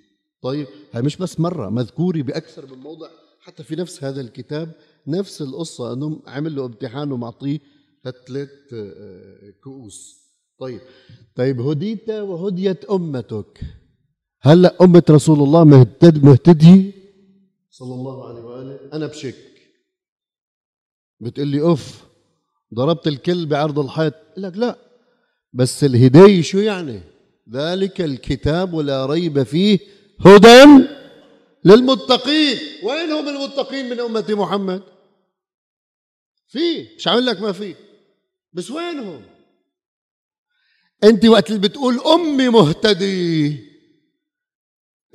طيب 0.42 0.68
هاي 0.94 1.02
مش 1.02 1.18
بس 1.18 1.40
مرة 1.40 1.70
مذكورة 1.70 2.22
بأكثر 2.22 2.76
من 2.76 2.78
موضع. 2.78 3.10
حتى 3.40 3.64
في 3.64 3.76
نفس 3.76 4.04
هذا 4.04 4.22
الكتاب 4.22 4.72
نفس 5.08 5.42
القصة 5.42 5.94
أنه 5.94 6.22
عمل 6.28 6.56
له 6.56 6.66
امتحان 6.66 7.12
ومعطيه 7.12 7.60
ثلاث 8.04 8.50
آه، 8.74 9.54
كؤوس. 9.64 10.21
طيب. 10.62 10.82
طيب 11.36 11.62
هديت 11.62 12.10
وهديت 12.10 12.86
أمتك. 12.86 13.62
هلا 14.42 14.84
أمة 14.84 15.04
رسول 15.10 15.40
الله 15.40 15.64
مهتد 15.64 16.24
مهتدي؟ 16.24 16.94
صلى 17.72 17.94
الله 17.94 18.28
عليه 18.28 18.42
وآله. 18.42 18.80
أنا 18.94 19.08
بشك. 19.08 19.36
بتقول 21.20 21.48
لي 21.48 21.62
أوف 21.62 22.04
ضربت 22.74 23.08
الكل 23.08 23.46
بعرض 23.46 23.80
الحيط. 23.80 24.14
لك 24.38 24.58
لا. 24.58 24.78
بس 25.54 25.84
الهداية 25.84 26.42
شو 26.42 26.58
يعني؟ 26.58 27.02
ذلك 27.50 28.02
الكتاب 28.02 28.74
ولا 28.74 29.06
ريب 29.06 29.44
فيه 29.44 29.80
هدى 30.20 30.86
للمتقين. 31.66 32.58
وين 32.84 33.12
هم 33.12 33.30
المتقين 33.30 33.90
من 33.90 34.00
أمة 34.00 34.26
محمد؟ 34.30 34.84
في 36.48 36.88
مش 36.98 37.08
عامل 37.08 37.26
لك 37.26 37.42
ما 37.42 37.52
في 37.52 37.76
بس 38.54 38.72
وينهم 38.72 39.22
انت 41.04 41.26
وقت 41.26 41.50
اللي 41.50 41.60
بتقول 41.60 42.00
امي 42.00 42.50
مهتدي. 42.50 43.58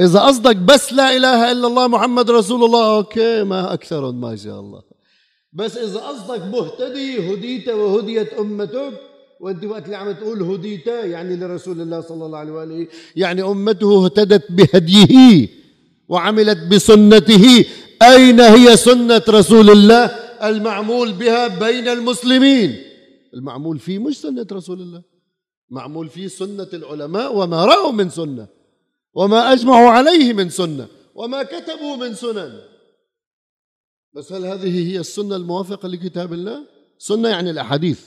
اذا 0.00 0.20
قصدك 0.20 0.56
بس 0.56 0.92
لا 0.92 1.16
اله 1.16 1.52
الا 1.52 1.66
الله 1.66 1.88
محمد 1.88 2.30
رسول 2.30 2.64
الله 2.64 2.96
أوكي 2.96 3.42
ما 3.44 3.74
اكثرهم 3.74 4.20
ما 4.20 4.36
شاء 4.36 4.60
الله. 4.60 4.82
بس 5.52 5.76
اذا 5.76 6.00
قصدك 6.00 6.42
مهتدي 6.42 7.34
هديت 7.34 7.68
وهديت 7.68 8.32
امتك 8.32 9.00
وانت 9.40 9.64
وقت 9.64 9.84
اللي 9.84 9.96
عم 9.96 10.12
تقول 10.12 10.42
هديت 10.42 10.86
يعني 10.86 11.36
لرسول 11.36 11.80
الله 11.80 12.00
صلى 12.00 12.26
الله 12.26 12.38
عليه 12.38 12.52
وآله 12.52 12.86
يعني 13.16 13.42
امته 13.42 14.04
اهتدت 14.04 14.52
بهديه 14.52 15.48
وعملت 16.08 16.58
بسنته. 16.58 17.64
أين 18.02 18.40
هي 18.40 18.76
سنة 18.76 19.22
رسول 19.28 19.70
الله؟ 19.70 20.04
المعمول 20.42 21.12
بها 21.12 21.48
بين 21.48 21.88
المسلمين. 21.88 22.82
المعمول 23.34 23.78
فيه 23.78 23.98
مش 23.98 24.20
سنة 24.20 24.46
رسول 24.52 24.80
الله. 24.80 25.15
معمول 25.70 26.08
فيه 26.08 26.28
سنة 26.28 26.68
العلماء 26.72 27.36
وما 27.36 27.64
رأوا 27.64 27.92
من 27.92 28.10
سنة 28.10 28.46
وما 29.14 29.52
أجمعوا 29.52 29.90
عليه 29.90 30.32
من 30.32 30.50
سنة 30.50 30.88
وما 31.14 31.42
كتبوا 31.42 31.96
من 31.96 32.14
سنن. 32.14 32.60
بس 34.12 34.32
هل 34.32 34.44
هذه 34.44 34.92
هي 34.92 35.00
السنة 35.00 35.36
الموافقة 35.36 35.88
لكتاب 35.88 36.32
الله؟ 36.32 36.66
سنة 36.98 37.28
يعني 37.28 37.50
الأحاديث. 37.50 38.00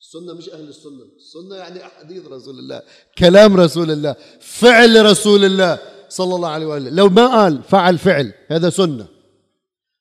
السنة 0.00 0.34
مش 0.34 0.50
أهل 0.50 0.68
السنة. 0.68 1.04
السنة 1.16 1.56
يعني 1.56 1.86
أحاديث 1.86 2.26
رسول 2.26 2.58
الله 2.58 2.82
كلام 3.18 3.56
رسول 3.56 3.90
الله 3.90 4.16
فعل 4.40 5.06
رسول 5.06 5.44
الله 5.44 5.78
صلى 6.08 6.34
الله 6.34 6.48
عليه 6.48 6.66
وآله 6.66 6.90
لو 6.90 7.08
ما 7.08 7.26
قال 7.26 7.62
فعل 7.62 7.98
فعل 7.98 8.32
هذا 8.48 8.70
سنة. 8.70 9.06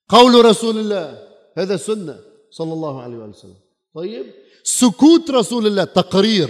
قول 0.10 0.46
رسول 0.46 0.78
الله 0.78 1.28
هذا 1.58 1.78
سنة 1.78 2.20
صلى 2.52 2.74
الله 2.74 3.02
عليه 3.02 3.18
وآله 3.18 3.30
وسلم. 3.30 3.56
طيب 3.96 4.26
سكوت 4.64 5.32
رسول 5.32 5.68
الله 5.68 5.84
تقرير. 5.84 6.50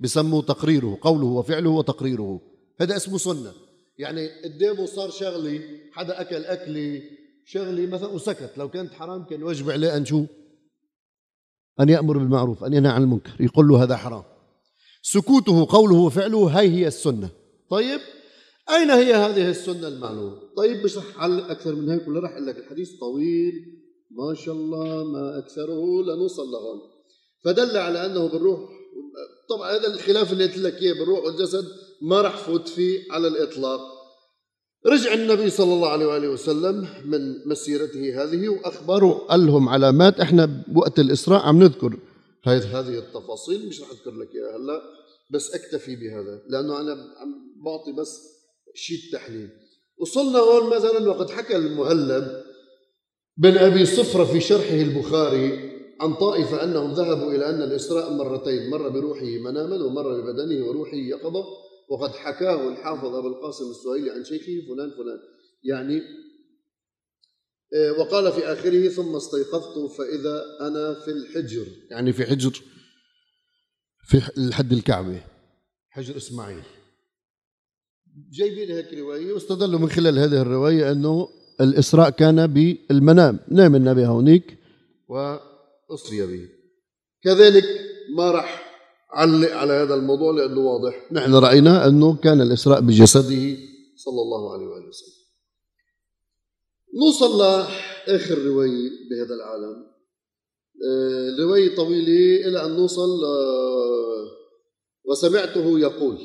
بسموه 0.00 0.42
تقريره 0.42 0.98
قوله 1.00 1.26
وفعله 1.26 1.70
وتقريره. 1.70 2.40
هذا 2.80 2.96
اسمه 2.96 3.18
سنة. 3.18 3.52
يعني 3.98 4.28
قدامه 4.44 4.86
صار 4.86 5.10
شغلي 5.10 5.60
حدا 5.92 6.20
أكل 6.20 6.44
أكلي 6.44 7.02
شغلي 7.44 7.86
مثلا 7.86 8.08
وسكت. 8.08 8.52
لو 8.56 8.68
كانت 8.68 8.92
حرام 8.92 9.24
كان 9.24 9.42
واجب 9.42 9.70
عليه 9.70 9.96
أن 9.96 10.04
شو؟ 10.04 10.24
أن 11.80 11.88
يأمر 11.88 12.18
بالمعروف 12.18 12.64
أن 12.64 12.72
ينهى 12.72 12.92
عن 12.92 13.02
المنكر. 13.02 13.40
يقول 13.40 13.68
له 13.68 13.82
هذا 13.82 13.96
حرام. 13.96 14.22
سكوته 15.02 15.66
قوله 15.70 15.96
وفعله 15.96 16.58
هاي 16.58 16.70
هي 16.70 16.86
السنة. 16.86 17.30
طيب 17.70 18.00
أين 18.70 18.90
هي 18.90 19.14
هذه 19.14 19.50
السنة 19.50 19.88
المعلومة؟ 19.88 20.40
طيب 20.56 20.84
مش 20.84 20.96
رح 20.96 21.18
أعلق 21.18 21.50
أكثر 21.50 21.74
من 21.74 21.90
هيك 21.90 22.08
ولا 22.08 22.20
رح 22.20 22.32
أقول 22.32 22.46
لك. 22.46 22.58
الحديث 22.58 22.90
طويل. 23.00 23.54
ما 24.10 24.34
شاء 24.34 24.54
الله 24.54 25.04
ما 25.04 25.38
أكثره 25.38 26.02
لنوصل 26.02 26.42
لهون. 26.42 26.80
فدل 27.44 27.76
على 27.76 28.06
أنه 28.06 28.28
بالروح 28.28 28.75
طبعا 29.50 29.70
هذا 29.70 29.86
الخلاف 29.86 30.32
اللي 30.32 30.44
قلت 30.46 30.58
لك 30.58 30.82
إياه 30.82 30.92
بالروح 30.92 31.24
والجسد 31.24 31.64
ما 32.02 32.20
رح 32.20 32.36
فوت 32.36 32.68
فيه 32.68 33.00
على 33.10 33.28
الإطلاق. 33.28 33.80
رجع 34.86 35.14
النبي 35.14 35.50
صلى 35.50 35.74
الله 35.74 35.88
عليه 35.88 36.06
وآله 36.06 36.28
وسلم 36.28 36.88
من 37.04 37.48
مسيرته 37.48 38.22
هذه 38.22 38.48
وأخبروا 38.48 39.14
قال 39.14 39.46
لهم 39.46 39.68
علامات. 39.68 40.20
إحنا 40.20 40.64
بوقت 40.68 40.98
الإسراء 40.98 41.42
عم 41.42 41.62
نذكر 41.62 41.98
هذه 42.66 42.98
التفاصيل 42.98 43.68
مش 43.68 43.80
رح 43.80 43.90
أذكر 43.90 44.10
لك 44.10 44.28
إياها 44.34 44.56
هلأ 44.56 44.82
بس 45.30 45.54
أكتفي 45.54 45.96
بهذا 45.96 46.42
لأنه 46.48 46.80
أنا 46.80 46.92
عم 46.92 47.34
بعطي 47.64 47.92
بس 47.92 48.22
شيء 48.74 48.98
تحليل. 49.12 49.48
وصلنا 49.98 50.38
هون 50.38 50.76
مثلا 50.76 51.08
وقد 51.10 51.30
حكى 51.30 51.56
المهلب 51.56 52.42
بن 53.36 53.58
أبي 53.58 53.86
صفرة 53.86 54.24
في 54.24 54.40
شرحه 54.40 54.74
البخاري 54.74 55.65
عن 56.00 56.14
طائفة 56.14 56.64
أنهم 56.64 56.92
ذهبوا 56.92 57.32
إلى 57.32 57.50
أن 57.50 57.62
الإسراء 57.62 58.12
مرتين 58.12 58.70
مرة 58.70 58.88
بروحه 58.88 59.26
مناما 59.26 59.84
ومرة 59.84 60.20
ببدنه 60.20 60.66
وروحه 60.66 60.96
يقظة. 60.96 61.44
وقد 61.88 62.10
حكاه 62.10 62.68
الحافظ 62.68 63.14
أبو 63.14 63.28
القاسم 63.28 63.70
السهيلي 63.70 64.10
عن 64.10 64.24
شيخه 64.24 64.66
فلان 64.68 64.90
فلان. 64.90 65.18
يعني 65.64 66.02
آه، 67.74 67.92
وقال 67.92 68.32
في 68.32 68.44
آخره 68.44 68.88
ثم 68.88 69.16
استيقظت 69.16 69.92
فإذا 69.98 70.44
أنا 70.60 70.94
في 71.04 71.10
الحجر. 71.10 71.66
يعني 71.90 72.12
في 72.12 72.26
حجر 72.26 72.62
في 74.04 74.38
الحد 74.38 74.72
الكعبة 74.72 75.20
حجر 75.90 76.16
إسماعيل. 76.16 76.62
جايبين 78.32 78.70
هيك 78.70 78.94
رواية 78.94 79.32
واستدلوا 79.32 79.80
من 79.80 79.88
خلال 79.88 80.18
هذه 80.18 80.42
الرواية 80.42 80.92
أنه 80.92 81.28
الإسراء 81.60 82.10
كان 82.10 82.46
بالمنام. 82.46 83.38
نام 83.48 83.74
النبي 83.74 84.06
هونيك 84.06 84.58
وأسري 85.88 86.26
به. 86.26 86.48
كذلك 87.22 87.64
ما 88.16 88.30
راح 88.30 88.66
علق 89.10 89.52
على 89.52 89.72
هذا 89.72 89.94
الموضوع 89.94 90.32
لأنه 90.32 90.60
واضح. 90.60 91.12
نحن 91.12 91.34
رأينا 91.34 91.88
أنه 91.88 92.16
كان 92.16 92.40
الإسراء 92.40 92.80
بجسده 92.80 93.56
صلى 93.96 94.22
الله 94.22 94.52
عليه 94.52 94.66
وآله 94.66 94.88
وسلم. 94.88 95.16
نوصل 96.94 97.38
لآخر 97.38 98.38
رواية 98.38 98.90
بهذا 99.10 99.34
العالم. 99.34 99.86
آه، 100.88 101.36
رواية 101.40 101.76
طويلة 101.76 102.48
إلى 102.48 102.64
أن 102.64 102.76
نوصل 102.76 103.08
وسمعته 105.04 105.78
يقول 105.78 106.18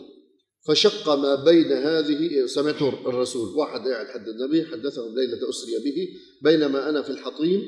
فشق 0.67 1.09
ما 1.15 1.35
بين 1.35 1.71
هذه 1.71 2.45
سمعت 2.45 2.81
الرسول. 2.81 3.55
واحد 3.57 3.87
قاعد 3.87 4.07
حد 4.07 4.27
النبي 4.27 4.65
حدثهم 4.65 5.15
ليلة 5.15 5.49
أسري 5.49 5.91
به 5.91 6.07
بينما 6.41 6.89
أنا 6.89 7.01
في 7.01 7.09
الحطيم. 7.09 7.61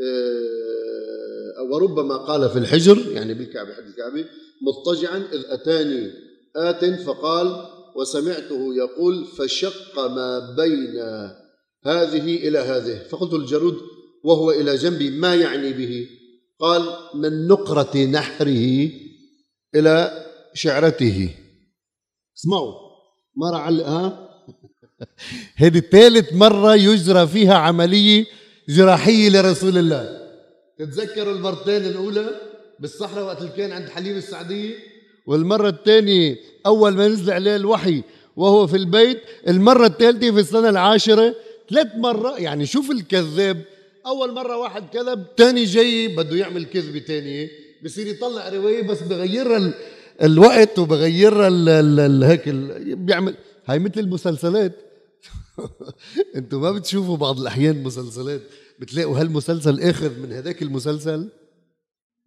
آه، 0.00 0.95
وربما 1.72 2.16
قال 2.16 2.50
في 2.50 2.58
الحجر 2.58 3.12
يعني 3.12 3.34
بالكعبة 3.34 3.74
حد 3.74 3.86
الكعبة 3.86 4.24
مضطجعا 4.62 5.18
إذ 5.32 5.42
أتاني 5.46 6.10
آت 6.56 6.84
فقال 6.84 7.66
وسمعته 7.96 8.74
يقول 8.74 9.24
فشق 9.24 9.98
ما 9.98 10.54
بين 10.56 10.98
هذه 11.84 12.48
إلى 12.48 12.58
هذه. 12.58 13.08
فقلت 13.08 13.34
الجرود 13.34 13.76
وهو 14.24 14.50
إلى 14.50 14.76
جنبي 14.76 15.10
ما 15.10 15.34
يعني 15.34 15.72
به؟ 15.72 16.06
قال 16.60 16.82
من 17.14 17.48
نقرة 17.48 17.96
نحره 17.96 18.90
إلى 19.74 20.26
شعرته. 20.54 21.34
اسمعوا 22.38 22.74
مرة 23.36 23.56
علقها 23.56 24.28
هذه 25.56 25.80
ثالث 25.80 26.32
مرة 26.32 26.74
يجرى 26.74 27.26
فيها 27.26 27.54
عملية 27.54 28.26
جراحية 28.68 29.28
لرسول 29.28 29.78
الله. 29.78 30.25
تتذكروا 30.78 31.34
المرتين 31.34 31.84
الأولى 31.84 32.40
بالصحراء 32.80 33.24
وقت 33.24 33.38
اللي 33.38 33.52
كان 33.56 33.72
عند 33.72 33.88
حليم 33.88 34.16
السعدية؟ 34.16 34.74
والمرة 35.26 35.68
الثانية 35.68 36.36
أول 36.66 36.94
ما 36.94 37.08
نزل 37.08 37.32
عليه 37.32 37.56
الوحي 37.56 38.02
وهو 38.36 38.66
في 38.66 38.76
البيت 38.76 39.20
المرة 39.48 39.86
الثالثة 39.86 40.30
في 40.30 40.40
السنة 40.40 40.68
العاشرة 40.68 41.34
ثلاث 41.70 41.86
مرات 41.96 42.40
يعني 42.40 42.66
شوف 42.66 42.90
الكذاب 42.90 43.62
أول 44.06 44.32
مرة 44.32 44.56
واحد 44.56 44.88
كذب 44.92 45.24
ثاني 45.36 45.64
جاي 45.64 46.08
بده 46.08 46.36
يعمل 46.36 46.64
كذبة 46.64 47.00
ثانية 47.00 47.50
بصير 47.84 48.06
يطلع 48.06 48.48
رواية 48.48 48.82
بس 48.82 49.02
بغيرها 49.02 49.74
الوقت 50.22 50.78
وبغيرها 50.78 52.28
هيك 52.28 52.48
بيعمل 52.98 53.34
هاي 53.66 53.78
مثل 53.78 54.00
المسلسلات. 54.00 54.72
أنتم 56.36 56.60
ما 56.60 56.70
بتشوفوا 56.72 57.16
بعض 57.16 57.40
الأحيان 57.40 57.82
مسلسلات. 57.82 58.40
بتلاقوا 58.80 59.20
هالمسلسل 59.20 59.80
اخذ 59.80 60.18
من 60.18 60.32
هذاك 60.32 60.62
المسلسل؟ 60.62 61.30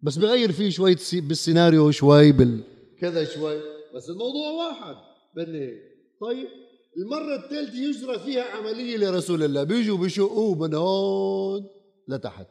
بس 0.02 0.16
بغير 0.16 0.52
فيه 0.52 0.70
شوي 0.70 0.96
بالسيناريو 1.12 1.90
شوي 1.90 2.32
بالكذا 2.32 3.24
شوي. 3.24 3.60
بس 3.94 4.10
الموضوع 4.10 4.50
واحد 4.50 4.96
بني. 5.36 5.78
طيب 6.20 6.48
المرة 6.96 7.44
الثالثة 7.44 7.78
يجرى 7.78 8.18
فيها 8.18 8.42
عملية 8.42 8.96
لرسول 8.96 9.42
الله. 9.42 9.62
بيجوا 9.64 9.98
بشقوه 9.98 10.54
من 10.54 10.74
هون 10.74 11.68
لتحت. 12.08 12.46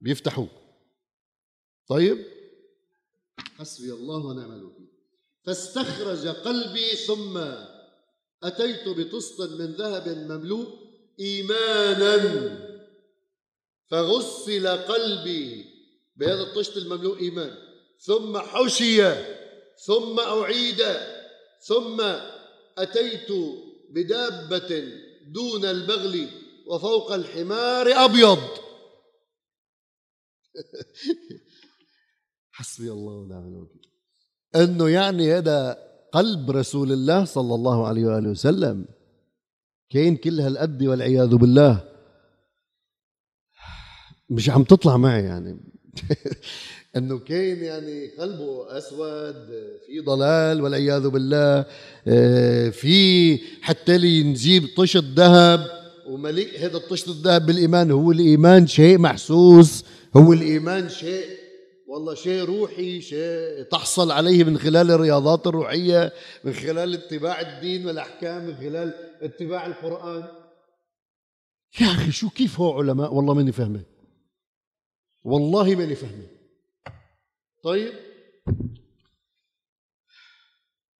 بيفتحوه. 0.00 0.48
طيب؟ 1.88 2.18
حسبي 3.38 3.92
الله 3.92 4.26
ونعم 4.26 4.52
الوكيل. 4.52 4.86
فاستخرج 5.42 6.26
قلبي 6.26 6.96
ثم 7.06 7.38
أتيت 8.42 8.88
بطست 8.88 9.40
من 9.40 9.66
ذهب 9.66 10.08
مملوء 10.08 10.89
إيمانا 11.20 12.16
فغسل 13.90 14.68
قلبي 14.68 15.64
بهذا 16.16 16.42
الطشت 16.42 16.76
المملوء 16.76 17.20
إيمان. 17.20 17.56
ثم 17.98 18.38
حشي 18.38 19.14
ثم 19.86 20.20
أعيد 20.20 20.82
ثم 21.66 22.00
أتيت 22.78 23.28
بدابة 23.90 24.84
دون 25.26 25.64
البغل 25.64 26.28
وفوق 26.66 27.12
الحمار 27.12 28.04
أبيض. 28.04 28.38
حسبي 32.52 32.90
الله 32.90 33.12
ونعم 33.12 33.48
الوكيل. 33.48 33.90
أنه 34.54 34.88
يعني 34.88 35.32
هذا 35.32 35.78
قلب 36.12 36.50
رسول 36.50 36.92
الله 36.92 37.24
صلى 37.24 37.54
الله 37.54 37.86
عليه 37.86 38.04
وآله 38.04 38.30
وسلم 38.30 38.99
كاين 39.90 40.16
كل 40.16 40.40
هالقد 40.40 40.82
والعياذ 40.82 41.34
بالله. 41.34 41.84
مش 44.30 44.50
عم 44.50 44.64
تطلع 44.64 44.96
معي 44.96 45.24
يعني. 45.24 45.60
إنه 46.96 47.18
كاين 47.18 47.64
يعني 47.64 48.06
قلبه 48.18 48.78
أسود 48.78 49.48
في 49.86 50.00
ضلال 50.00 50.60
والعياذ 50.60 51.08
بالله. 51.08 51.66
آه، 52.06 52.68
في 52.68 53.38
حتى 53.62 53.98
لي 53.98 54.22
نجيب 54.22 54.68
طشت 54.76 55.04
ذهب 55.16 55.66
ومليء 56.06 56.58
هذا 56.58 56.76
الطشت 56.76 57.08
الذهب 57.08 57.46
بالإيمان. 57.46 57.90
هو 57.90 58.12
الإيمان 58.12 58.66
شيء 58.66 58.98
محسوس 58.98 59.84
هو 60.16 60.32
الإيمان 60.32 60.88
شيء 60.88 61.39
والله 61.90 62.14
شيء 62.14 62.44
روحي 62.44 63.00
شيء 63.00 63.62
تحصل 63.62 64.10
عليه 64.10 64.44
من 64.44 64.58
خلال 64.58 64.90
الرياضات 64.90 65.46
الروحية 65.46 66.12
من 66.44 66.52
خلال 66.52 66.94
اتباع 66.94 67.40
الدين 67.40 67.86
والأحكام 67.86 68.46
من 68.46 68.56
خلال 68.56 68.94
اتباع 69.22 69.66
القرآن. 69.66 70.22
يا 71.80 71.86
أخي 71.86 72.12
شو 72.12 72.30
كيف 72.30 72.60
هو 72.60 72.78
علماء؟ 72.78 73.14
والله 73.14 73.34
ماني 73.34 73.52
فاهمه. 73.52 73.84
والله 75.24 75.74
ماني 75.74 75.94
فاهمه. 75.94 76.26
طيب. 77.64 77.92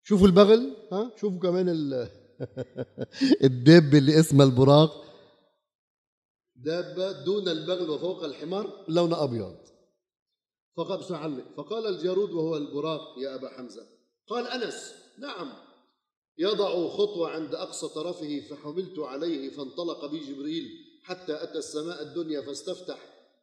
شوفوا 0.03 0.27
البغل 0.27 0.77
ها؟ 0.93 1.13
شوفوا 1.17 1.41
كمان 1.41 1.69
الدب 3.49 3.95
اللي 3.95 4.21
اسمها 4.21 4.47
البراق. 4.47 5.05
دابة 6.57 7.25
دون 7.25 7.49
البغل 7.49 7.91
وفوق 7.91 8.25
الحمار 8.25 8.85
لون 8.89 9.15
أبيض. 9.15 9.70
فقال 10.77 11.15
علق 11.15 11.45
فقال 11.57 11.87
الجارود 11.87 12.31
وهو 12.31 12.57
البراق 12.57 13.19
يا 13.19 13.35
أبا 13.35 13.49
حمزة. 13.49 13.87
قال 14.29 14.47
أنس 14.47 14.95
نعم. 15.19 15.53
يضع 16.39 16.89
خطوة 16.89 17.31
عند 17.31 17.55
أقصى 17.55 17.89
طرفه 17.89 18.41
فحملت 18.51 18.99
عليه 18.99 19.51
فانطلق 19.51 20.07
بي 20.07 20.19
جبريل 20.19 20.65
حتى 21.03 21.43
أتى 21.43 21.59
السماء 21.59 22.03
الدنيا 22.03 22.41
فاستفتح. 22.41 22.99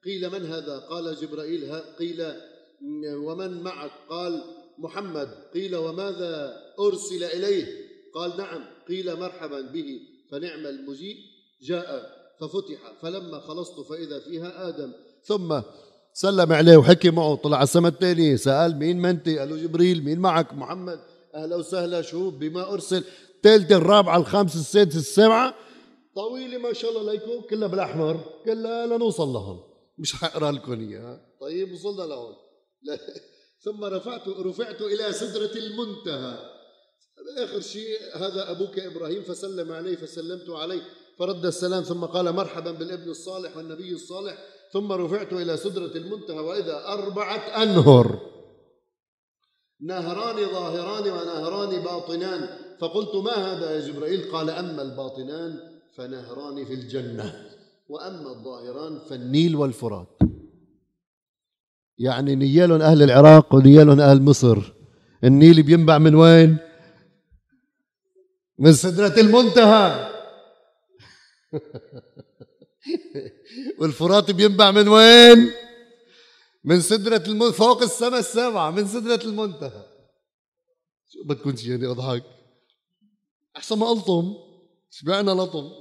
قيل 0.05 0.29
من 0.29 0.45
هذا؟ 0.45 0.79
قال 0.79 1.15
جبرائيل 1.15 1.73
قيل 1.99 2.33
ومن 3.03 3.63
معك؟ 3.63 3.91
قال 4.09 4.43
محمد. 4.77 5.27
قيل 5.53 5.75
وماذا 5.75 6.63
أرسل 6.79 7.23
إليه؟ 7.23 7.87
قال 8.15 8.37
نعم. 8.37 8.65
قيل 8.87 9.19
مرحبا 9.19 9.61
به 9.61 9.99
فنعم 10.31 10.65
المجيء 10.65 11.17
جاء 11.61 12.17
ففتح. 12.39 12.93
فلما 13.01 13.39
خلصت 13.39 13.79
فإذا 13.79 14.19
فيها 14.19 14.69
آدم. 14.69 14.93
ثم 15.23 15.61
سلم 16.19 16.53
عليه 16.53 16.77
وحكي 16.77 17.09
معه 17.11 17.35
طلع 17.35 17.57
على 17.57 17.63
السماء 17.63 17.91
الثانية 17.91 18.35
سأل 18.35 18.75
مين 18.75 19.01
منتي؟ 19.01 19.39
قال 19.39 19.49
له 19.49 19.55
جبريل 19.55 20.03
مين 20.03 20.19
معك؟ 20.19 20.53
محمد. 20.53 20.99
أهلا 21.35 21.55
وسهلا 21.55 22.01
شو؟ 22.01 22.29
بما 22.29 22.73
أرسل. 22.73 23.03
الثالثة 23.35 23.75
الرابعة 23.75 24.17
الخامسة 24.17 24.59
السادسة 24.59 24.99
السابعة. 24.99 25.55
طويلة 26.15 26.57
ما 26.57 26.73
شاء 26.73 26.91
الله 26.91 27.13
ليكم 27.13 27.47
كلها 27.49 27.67
بالأحمر 27.67 28.19
كلها 28.45 28.85
لنوصل 28.87 29.27
لهون. 29.27 29.59
مش 29.97 30.13
حقرا 30.13 30.51
لكم 30.51 30.89
إياها. 30.89 31.21
طيب 31.41 31.73
وصلنا 31.73 32.03
لهون. 32.03 32.35
ثم 33.65 33.83
رفعت 33.83 34.27
رفعت 34.27 34.81
إلى 34.81 35.13
سدرة 35.13 35.51
المنتهى. 35.55 36.37
آخر 37.37 37.61
شيء. 37.61 37.97
هذا 38.15 38.51
أبوك 38.51 38.79
إبراهيم 38.79 39.23
فسلم 39.23 39.71
عليه 39.71 39.95
فسلمت 39.95 40.49
عليه. 40.49 40.81
فرد 41.19 41.45
السلام 41.45 41.83
ثم 41.83 42.05
قال 42.05 42.33
مرحبا 42.33 42.71
بالابن 42.71 43.09
الصالح 43.09 43.57
والنبي 43.57 43.91
الصالح. 43.91 44.37
ثم 44.73 44.91
رفعت 44.91 45.33
إلى 45.33 45.57
سدرة 45.57 45.91
المنتهى 45.95 46.39
وإذا 46.39 46.87
أربعة 46.87 47.63
أنهر. 47.63 48.19
نهران 49.81 50.35
ظاهران 50.35 51.03
ونهران 51.03 51.83
باطنان. 51.83 52.49
فقلت 52.79 53.15
ما 53.15 53.31
هذا 53.31 53.71
يا 53.75 53.87
جبرائيل؟ 53.87 54.31
قال 54.31 54.49
أما 54.49 54.81
الباطنان 54.81 55.59
فنهران 55.95 56.65
في 56.65 56.73
الجنة 56.73 57.45
وأما 57.89 58.29
الظاهران 58.29 58.99
فالنيل 58.99 59.55
والفرات. 59.55 60.19
يعني 61.97 62.35
نيالهم 62.35 62.81
أهل 62.81 63.03
العراق 63.03 63.55
ونيالهم 63.55 63.99
أهل 63.99 64.21
مصر. 64.21 64.73
النيل 65.23 65.63
بينبع 65.63 65.97
من 65.97 66.15
وين؟ 66.15 66.57
من 68.59 68.73
سدرة 68.73 69.19
المنتهى. 69.19 70.07
والفرات 73.79 74.31
بينبع 74.31 74.71
من 74.71 74.87
وين؟ 74.87 75.51
من 76.63 76.81
سدرة 76.81 77.23
المنتهى 77.27 77.53
فوق 77.53 77.81
السماء 77.81 78.19
السابعة 78.19 78.71
من 78.71 78.87
سدرة 78.87 79.21
المنتهى. 79.25 79.85
شو 81.09 81.23
بدكم 81.23 81.55
يعني 81.65 81.87
أضحك؟ 81.87 82.23
أحسن 83.57 83.77
ما 83.77 83.91
ألطم. 83.91 84.35
شبعنا 84.91 85.31
لطم 85.31 85.69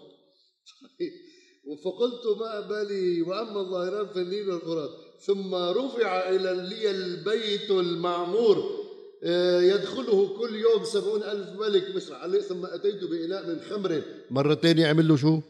فقلت 1.85 2.39
ما 2.41 2.61
بالي 2.61 3.23
وأما 3.23 3.61
الظاهران 3.61 4.07
في 4.07 4.19
النيل 4.21 4.51
والفرات. 4.51 4.91
ثم 5.27 5.55
رفع 5.55 6.29
إلى 6.29 6.69
لي 6.69 6.91
البيت 6.91 7.71
المعمور. 7.71 8.87
آه، 9.25 9.61
يدخله 9.61 10.39
كل 10.39 10.55
يوم 10.55 10.85
سبعون 10.85 11.23
ألف 11.23 11.61
ملك 11.61 11.97
مصر. 11.97 12.15
ثم 12.41 12.67
أتيت 12.67 13.05
بإناء 13.05 13.47
من 13.49 13.61
خمر 13.61 14.03
مرتين 14.31 14.79
يعمل 14.79 15.09
له 15.09 15.17
شو؟ 15.17 15.41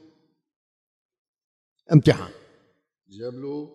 امتحان. 1.92 2.31
جاب 3.11 3.35
له 3.35 3.70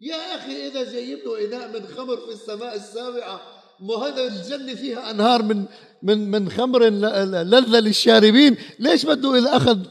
يا 0.00 0.36
أخي 0.36 0.68
إذا 0.68 0.92
جايب 0.92 1.18
له 1.18 1.46
إناء 1.46 1.80
من 1.80 1.86
خمر 1.86 2.16
في 2.16 2.32
السماء 2.32 2.76
السابعة 2.76 3.40
ما 3.80 3.94
هذا 3.94 4.26
الجنة 4.26 4.74
فيها 4.74 5.10
أنهار 5.10 5.42
من 5.42 5.64
من 6.02 6.30
من 6.30 6.50
خمر 6.50 6.84
لذة 6.84 7.80
للشاربين 7.80 8.56
ليش 8.78 9.06
بده 9.06 9.38
إذا 9.38 9.56
أخذ؟ 9.56 9.86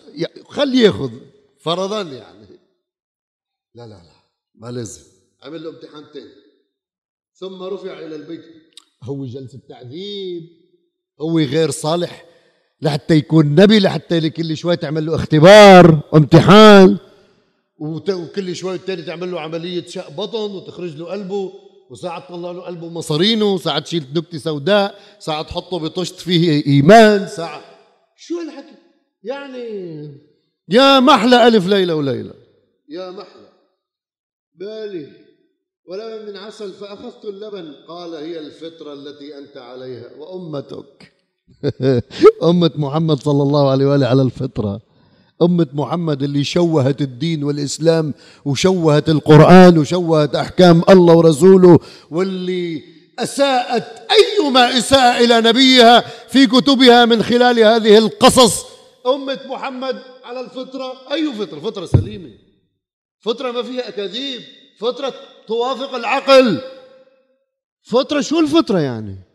خليه 0.48 0.86
يأخذ. 0.86 1.12
فرضا 1.60 2.02
يعني. 2.02 2.48
لا 3.76 3.88
لا 3.88 3.88
لا 3.88 4.16
ما 4.56 4.72
لازم. 4.72 5.02
عمل 5.44 5.64
له 5.64 5.70
امتحان 5.70 6.04
ثاني 6.14 6.34
ثم 7.34 7.64
رفع 7.64 8.00
إلى 8.00 8.16
البيت. 8.16 8.46
هو 9.04 9.26
جلسة 9.26 9.60
تعذيب 9.70 10.44
هو 11.22 11.40
غير 11.40 11.72
صالح 11.72 12.26
لحتى 12.82 13.14
يكون 13.14 13.56
نبي 13.56 13.80
لحتى 13.80 14.20
لكل 14.20 14.58
شوي 14.58 14.76
تعمل 14.76 15.06
له 15.06 15.16
اختبار 15.16 16.00
وامتحان 16.14 16.98
وكل 17.80 18.56
شوي 18.56 18.76
الثاني 18.76 19.02
تعمل 19.02 19.32
له 19.32 19.42
عملية 19.42 19.86
شق 19.86 20.10
بطن 20.10 20.52
وتخرج 20.56 20.96
له 20.96 21.06
قلبه 21.06 21.54
وساعات 21.90 22.24
تطلع 22.24 22.52
له 22.52 22.62
قلبه 22.62 22.90
مصارينه 22.90 23.58
ساعات 23.58 23.84
تشيل 23.84 24.04
نكتة 24.16 24.38
سوداء 24.38 25.00
ساعات 25.20 25.46
تحطه 25.46 25.80
بطشت 25.80 26.16
فيه 26.16 26.66
إيمان 26.66 27.28
ساعات 27.28 27.64
شو 28.16 28.40
هالحكي؟ 28.40 28.76
يعني 29.24 29.68
يا 30.70 31.00
محلى 31.00 31.48
ألف 31.48 31.68
ليلة 31.68 31.96
وليلة. 31.96 32.34
يا 32.90 33.12
محلى 33.12 33.50
بالي 34.56 35.12
ولبن 35.86 36.26
من 36.26 36.38
عسل 36.38 36.72
فأخذت 36.74 37.26
اللبن 37.26 37.74
قال 37.88 38.14
هي 38.14 38.40
الفطرة 38.40 38.94
التي 38.94 39.38
أنت 39.38 39.58
عليها 39.58 40.10
وأمتك. 40.18 41.14
أمة 42.50 42.72
محمد 42.76 43.20
صلى 43.20 43.44
الله 43.44 43.72
عليه 43.72 43.86
وآله 43.86 44.08
على 44.08 44.22
الفطرة. 44.22 44.82
أمة 45.42 45.68
محمد 45.74 46.24
اللي 46.24 46.44
شوهت 46.44 47.02
الدين 47.02 47.44
والإسلام 47.44 48.14
وشوهت 48.46 49.10
القرآن 49.10 49.78
وشوهت 49.78 50.36
أحكام 50.36 50.82
الله 50.90 51.14
ورسوله 51.14 51.80
واللي 52.12 52.84
أساءت 53.20 54.08
أيما 54.12 54.78
إساءة 54.78 55.24
إلى 55.24 55.42
نبيها 55.42 56.00
في 56.30 56.48
كتبها 56.48 57.06
من 57.06 57.24
خلال 57.24 57.60
هذه 57.60 57.98
القصص. 57.98 58.66
أمة 59.08 59.40
محمد 59.46 60.02
على 60.24 60.40
الفطرة 60.40 60.94
أي 61.12 61.34
فطرة 61.34 61.60
فطرة 61.60 61.86
سليمة. 61.86 62.30
فطرة 63.20 63.52
ما 63.52 63.64
فيها 63.64 63.90
أكاذيب 63.90 64.42
فطرة 64.80 65.14
توافق 65.48 65.96
العقل. 65.96 66.62
فطرة 67.84 68.22
شو 68.22 68.40
الفطرة 68.40 68.80
يعني؟ 68.80 69.29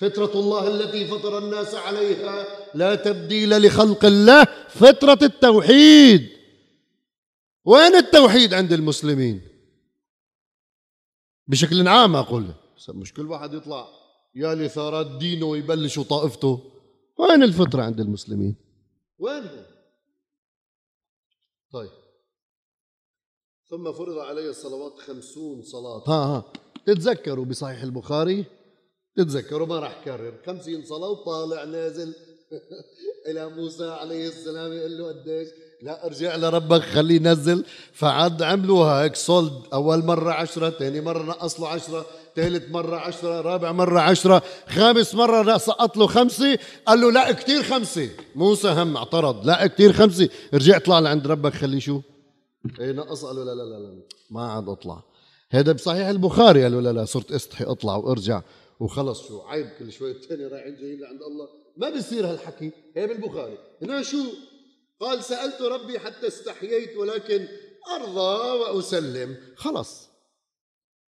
فطرة 0.00 0.40
الله 0.40 0.68
التي 0.68 1.06
فطر 1.06 1.38
الناس 1.38 1.74
عليها 1.74 2.46
لا 2.74 2.94
تبديل 2.94 3.66
لخلق 3.66 4.04
الله 4.04 4.44
فطرة 4.68 5.18
التوحيد. 5.22 6.28
وين 7.64 7.94
التوحيد 7.94 8.54
عند 8.54 8.72
المسلمين؟ 8.72 9.40
بشكل 11.46 11.88
عام 11.88 12.16
أقول. 12.16 12.54
مش 12.88 13.14
كل 13.14 13.26
واحد 13.26 13.54
يطلع 13.54 13.88
يا 14.34 14.54
لثارات 14.54 15.06
دينه 15.06 15.46
ويبلش 15.46 15.98
طائفته 15.98 16.72
وين 17.18 17.42
الفطرة 17.42 17.82
عند 17.82 18.00
المسلمين؟ 18.00 18.56
وين 19.18 19.42
طيب. 21.72 21.90
ثم 23.70 23.92
فرض 23.92 24.18
علي 24.18 24.50
الصلوات 24.50 24.98
خمسون 24.98 25.62
صلاة. 25.62 26.02
ها 26.06 26.36
ها. 26.36 26.52
تتذكروا 26.86 27.44
بصحيح 27.44 27.82
البخاري؟ 27.82 28.44
تتذكروا 29.18 29.66
ما 29.66 29.78
راح 29.78 30.04
كرر. 30.04 30.34
خمسين 30.46 30.84
صلاة 30.84 31.08
وطالع 31.08 31.64
نازل. 31.64 32.14
إلى 33.28 33.48
موسى 33.48 33.90
عليه 33.90 34.28
السلام 34.28 34.72
يقول 34.72 34.98
له 34.98 35.08
قديش؟ 35.08 35.48
لا 35.82 36.06
ارجع 36.06 36.36
لربك 36.36 36.80
خليه 36.80 37.16
ينزل. 37.16 37.64
فعد 37.92 38.42
عملوها 38.42 39.02
هيك. 39.02 39.16
صولد 39.16 39.52
أول 39.72 40.04
مرة 40.04 40.32
عشرة 40.32 40.70
ثاني 40.70 41.00
مرة 41.00 41.22
نقص 41.22 41.60
له 41.60 41.68
عشرة 41.68 42.06
ثالث 42.36 42.70
مرة 42.70 42.96
عشرة 42.96 43.40
رابع 43.40 43.72
مرة 43.72 44.00
عشرة 44.00 44.42
خامس 44.68 45.14
مرة 45.14 45.58
سقط 45.58 45.96
له 45.96 46.06
خمسة. 46.06 46.58
قال 46.86 47.00
له 47.00 47.12
لا 47.12 47.32
كتير 47.32 47.62
خمسة. 47.62 48.10
موسى 48.34 48.68
هم 48.68 48.96
اعترض. 48.96 49.46
لا 49.46 49.66
كتير 49.66 49.92
خمسة. 49.92 50.28
رجع 50.54 50.76
اطلع 50.76 50.98
لعند 50.98 51.26
ربك 51.26 51.54
خليه 51.54 51.78
شو؟ 51.78 52.00
إيه 52.80 52.92
نقص. 52.92 53.24
قال 53.24 53.36
له 53.36 53.44
لا 53.44 53.54
لا 53.54 53.62
لا, 53.62 53.78
لا. 53.78 54.02
ما 54.30 54.52
عاد 54.52 54.68
اطلع. 54.68 55.02
هذا 55.50 55.72
بصحيح 55.72 56.06
البخاري. 56.08 56.62
قال 56.62 56.72
له 56.72 56.80
لا 56.80 56.92
لا 56.92 57.04
صرت 57.04 57.32
استحي 57.32 57.64
اطلع 57.64 57.96
وارجع. 57.96 58.42
وخلص 58.80 59.28
شو 59.28 59.40
عيب 59.40 59.68
كل 59.78 59.92
شوي 59.92 60.10
الثاني 60.10 60.46
رايحين 60.46 60.76
جايين 60.76 61.00
لعند 61.00 61.22
الله. 61.22 61.48
ما 61.76 61.90
بيصير 61.90 62.26
هالحكي. 62.26 62.70
هي 62.96 63.06
بالبخاري. 63.06 63.58
هنا 63.82 64.02
شو؟ 64.02 64.24
قال 65.00 65.24
سألت 65.24 65.62
ربي 65.62 65.98
حتى 65.98 66.26
استحييت 66.26 66.96
ولكن 66.96 67.48
أرضى 67.94 68.58
وأسلم. 68.58 69.36
خلص. 69.56 70.08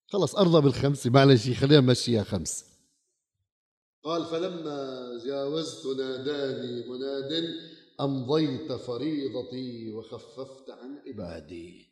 خلص 0.06 0.34
أرضى 0.34 0.60
بالخمسة 0.60 1.10
معلش 1.10 1.50
خلينا 1.50 1.80
نمشيها 1.80 2.24
خمس. 2.24 2.64
قال 4.02 4.24
فلما 4.24 5.10
جاوزت 5.26 5.86
ناداني 5.86 6.88
مناد 6.88 7.54
أمضيت 8.00 8.72
فريضتي 8.72 9.90
وخففت 9.90 10.70
عن 10.70 10.98
عبادي. 11.06 11.90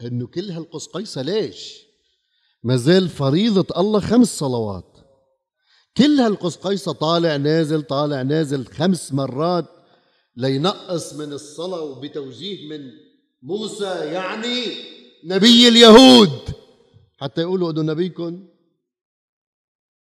إنه 0.00 0.26
كل 0.26 0.50
هالقصقيصة 0.50 1.22
ليش؟ 1.22 1.87
ما 2.62 2.76
زال 2.76 3.08
فريضة 3.08 3.80
الله 3.80 4.00
خمس 4.00 4.38
صلوات. 4.38 4.98
كل 5.96 6.20
هالقصقيصة 6.20 6.92
طالع 6.92 7.36
نازل 7.36 7.82
طالع 7.82 8.22
نازل 8.22 8.66
خمس 8.66 9.12
مرات 9.12 9.64
لينقص 10.36 11.14
من 11.14 11.32
الصلاة 11.32 11.82
وبتوجيه 11.82 12.68
من 12.68 12.80
موسى 13.42 13.94
يعني 14.12 14.64
نبي 15.24 15.68
اليهود. 15.68 16.30
حتى 17.18 17.40
يقولوا 17.40 17.70
أنه 17.70 17.82
نبيكم. 17.82 18.48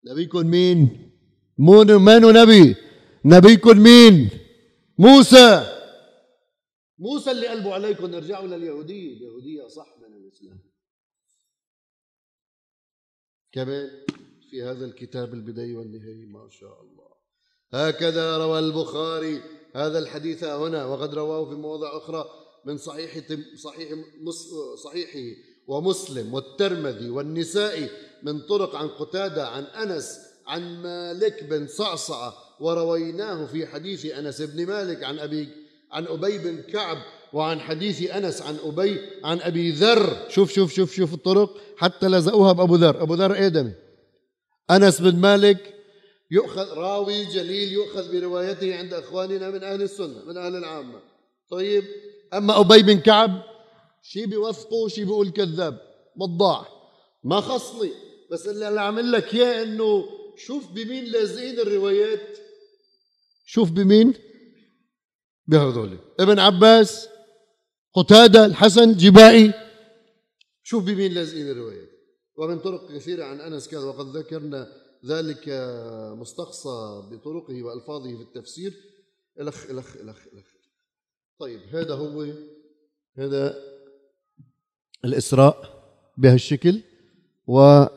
نبيكم 0.05 0.47
مين؟ 0.47 1.11
مون 1.59 1.97
مانو 1.97 2.31
نبي. 2.31 2.77
نبيكم 3.25 3.79
مين؟ 3.79 4.31
موسى. 4.99 5.75
موسى 6.99 7.31
اللي 7.31 7.47
قلبوا 7.49 7.75
عليكم 7.75 8.15
ارجعوا 8.15 8.47
لليهودية. 8.47 9.17
اليهودية 9.17 9.69
صح 9.69 9.95
من 9.99 10.17
الإسلام. 10.17 10.61
كمان 13.53 13.91
في 14.51 14.63
هذا 14.63 14.85
الكتاب 14.85 15.35
البداية 15.35 15.77
والنهاية 15.77 16.27
ما 16.27 16.49
شاء 16.51 16.83
الله. 16.83 17.09
هكذا 17.73 18.39
روى 18.39 18.59
البخاري 18.59 19.43
هذا 19.75 19.99
الحديث 19.99 20.45
هنا 20.45 20.85
وقد 20.85 21.15
رواه 21.15 21.49
في 21.49 21.55
مواضع 21.55 21.97
أخرى 21.97 22.25
من 22.65 22.79
صحيح 22.79 23.19
صحيح 23.57 23.89
صحيحه 24.85 25.41
ومسلم 25.67 26.35
والترمذي 26.35 27.11
والنسائي 27.11 27.91
من 28.23 28.41
طرق 28.41 28.77
عن 28.77 28.89
قتادة 28.89 29.49
عن 29.49 29.63
أنس 29.65 30.19
عن 30.47 30.83
مالك 30.83 31.45
بن 31.45 31.67
صعصعة 31.67 32.35
ورويناه 32.61 33.47
في 33.47 33.67
حديث 33.67 34.07
أنس 34.07 34.43
بن 34.43 34.67
مالك 34.67 35.05
عن 35.05 35.19
أبي 35.19 35.49
عن 35.91 36.07
أبي 36.07 36.39
بن 36.39 36.63
كعب 36.63 36.99
وعن 37.33 37.61
حديث 37.61 38.11
أنس 38.11 38.43
عن 38.43 38.57
أبي 38.65 39.01
عن 39.25 39.41
أبي 39.41 39.71
ذر. 39.71 40.29
شوف 40.29 40.53
شوف 40.53 40.73
شوف 40.73 40.95
شوف 40.95 41.15
الطرق. 41.15 41.57
حتى 41.77 42.07
لزقوها 42.09 42.53
بأبو 42.53 42.77
ذر. 42.77 43.03
أبو 43.03 43.15
ذر 43.15 43.35
إيدمي 43.35 43.73
أنس 44.71 45.01
بن 45.01 45.17
مالك 45.17 45.75
يؤخذ 46.31 46.73
راوي 46.75 47.25
جليل 47.25 47.73
يؤخذ 47.73 48.13
بروايته 48.13 48.77
عند 48.77 48.95
إخواننا 48.95 49.51
من 49.51 49.65
أهل 49.65 49.83
السنة 49.83 50.25
من 50.27 50.37
أهل 50.37 50.57
العامة. 50.57 51.01
طيب 51.51 51.85
أما 52.35 52.61
أبي 52.61 52.83
بن 52.83 53.01
كعب 53.01 53.43
شي 54.03 54.27
بيوثقه 54.27 54.89
شي 54.89 55.05
بيقول 55.05 55.31
كذاب. 55.31 55.79
بضاع 56.17 56.67
ما 57.25 57.41
خصني 57.41 57.91
بس 58.31 58.49
اللي 58.49 58.81
عامل 58.81 59.13
لك 59.13 59.35
إياه 59.35 59.63
إنه 59.63 60.05
شوف 60.37 60.73
بمين 60.73 61.05
لازقين 61.05 61.61
الروايات. 61.61 62.39
شوف 63.47 63.71
بمين؟ 63.71 64.15
بهذول 65.47 65.99
ابن 66.21 66.39
عباس 66.39 67.09
قتادة 67.99 68.45
الحسن 68.47 68.97
جبائي. 68.97 69.53
شوف 70.63 70.85
بمين 70.85 71.13
لازقين 71.13 71.51
الروايات 71.51 71.89
ومن 72.37 72.59
طرق 72.59 72.93
كثيرة 72.93 73.25
عن 73.25 73.41
أنس 73.41 73.69
كذا 73.69 73.81
وقد 73.81 74.17
ذكرنا 74.17 74.69
ذلك 75.07 75.49
مستقصى 76.19 77.03
بطرقه 77.11 77.63
وألفاظه 77.63 78.17
في 78.17 78.23
التفسير. 78.23 78.75
إلخ 79.41 79.71
إلخ 79.71 79.97
إلخ 79.97 80.27
إلخ. 80.33 80.47
طيب 81.39 81.61
هذا 81.73 81.95
هو 81.95 82.27
هذا 83.19 83.57
الإسراء 85.05 85.83
بهالشكل 86.17 86.81
ونقد 87.47 87.93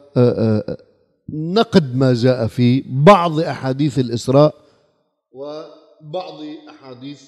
ما 1.95 2.13
جاء 2.13 2.47
في 2.47 2.83
بعض 2.87 3.39
أحاديث 3.39 3.99
الإسراء. 3.99 4.55
وبعض 5.31 6.43
أحاديث 6.69 7.21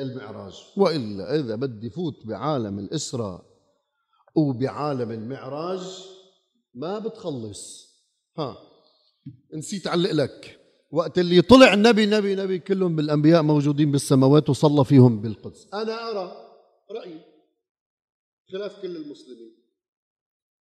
المعراج 0.00 0.54
وإلا 0.76 1.40
إذا 1.40 1.54
بدي 1.54 1.90
فوت 1.90 2.26
بعالم 2.26 2.78
الإسراء 2.78 3.44
وبعالم 4.34 5.10
المعراج 5.10 5.80
ما 6.74 6.98
بتخلص. 6.98 7.90
ها 8.38 8.56
نسيت 9.54 9.86
علق 9.86 10.12
لك. 10.12 10.58
وقت 10.92 11.18
اللي 11.18 11.42
طلع 11.42 11.74
نبي 11.74 12.06
نبي 12.06 12.34
نبي 12.34 12.58
كلهم 12.58 12.96
بالأنبياء 12.96 13.42
موجودين 13.42 13.92
بالسماوات 13.92 14.50
وصلى 14.50 14.84
فيهم 14.84 15.20
بالقدس. 15.20 15.68
أنا 15.74 16.10
أرى 16.10 16.32
رأيي 16.90 17.20
خلاف 18.52 18.82
كل 18.82 18.96
المسلمين. 18.96 19.56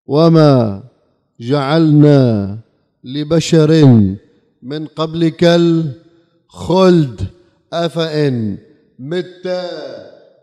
وما 0.06 0.82
جعلنا 1.40 2.58
لبشر 3.04 3.84
من 4.62 4.86
قبلك 4.86 5.44
الخلد 5.44 7.30
أفإن 7.72 8.58
مت 9.04 9.46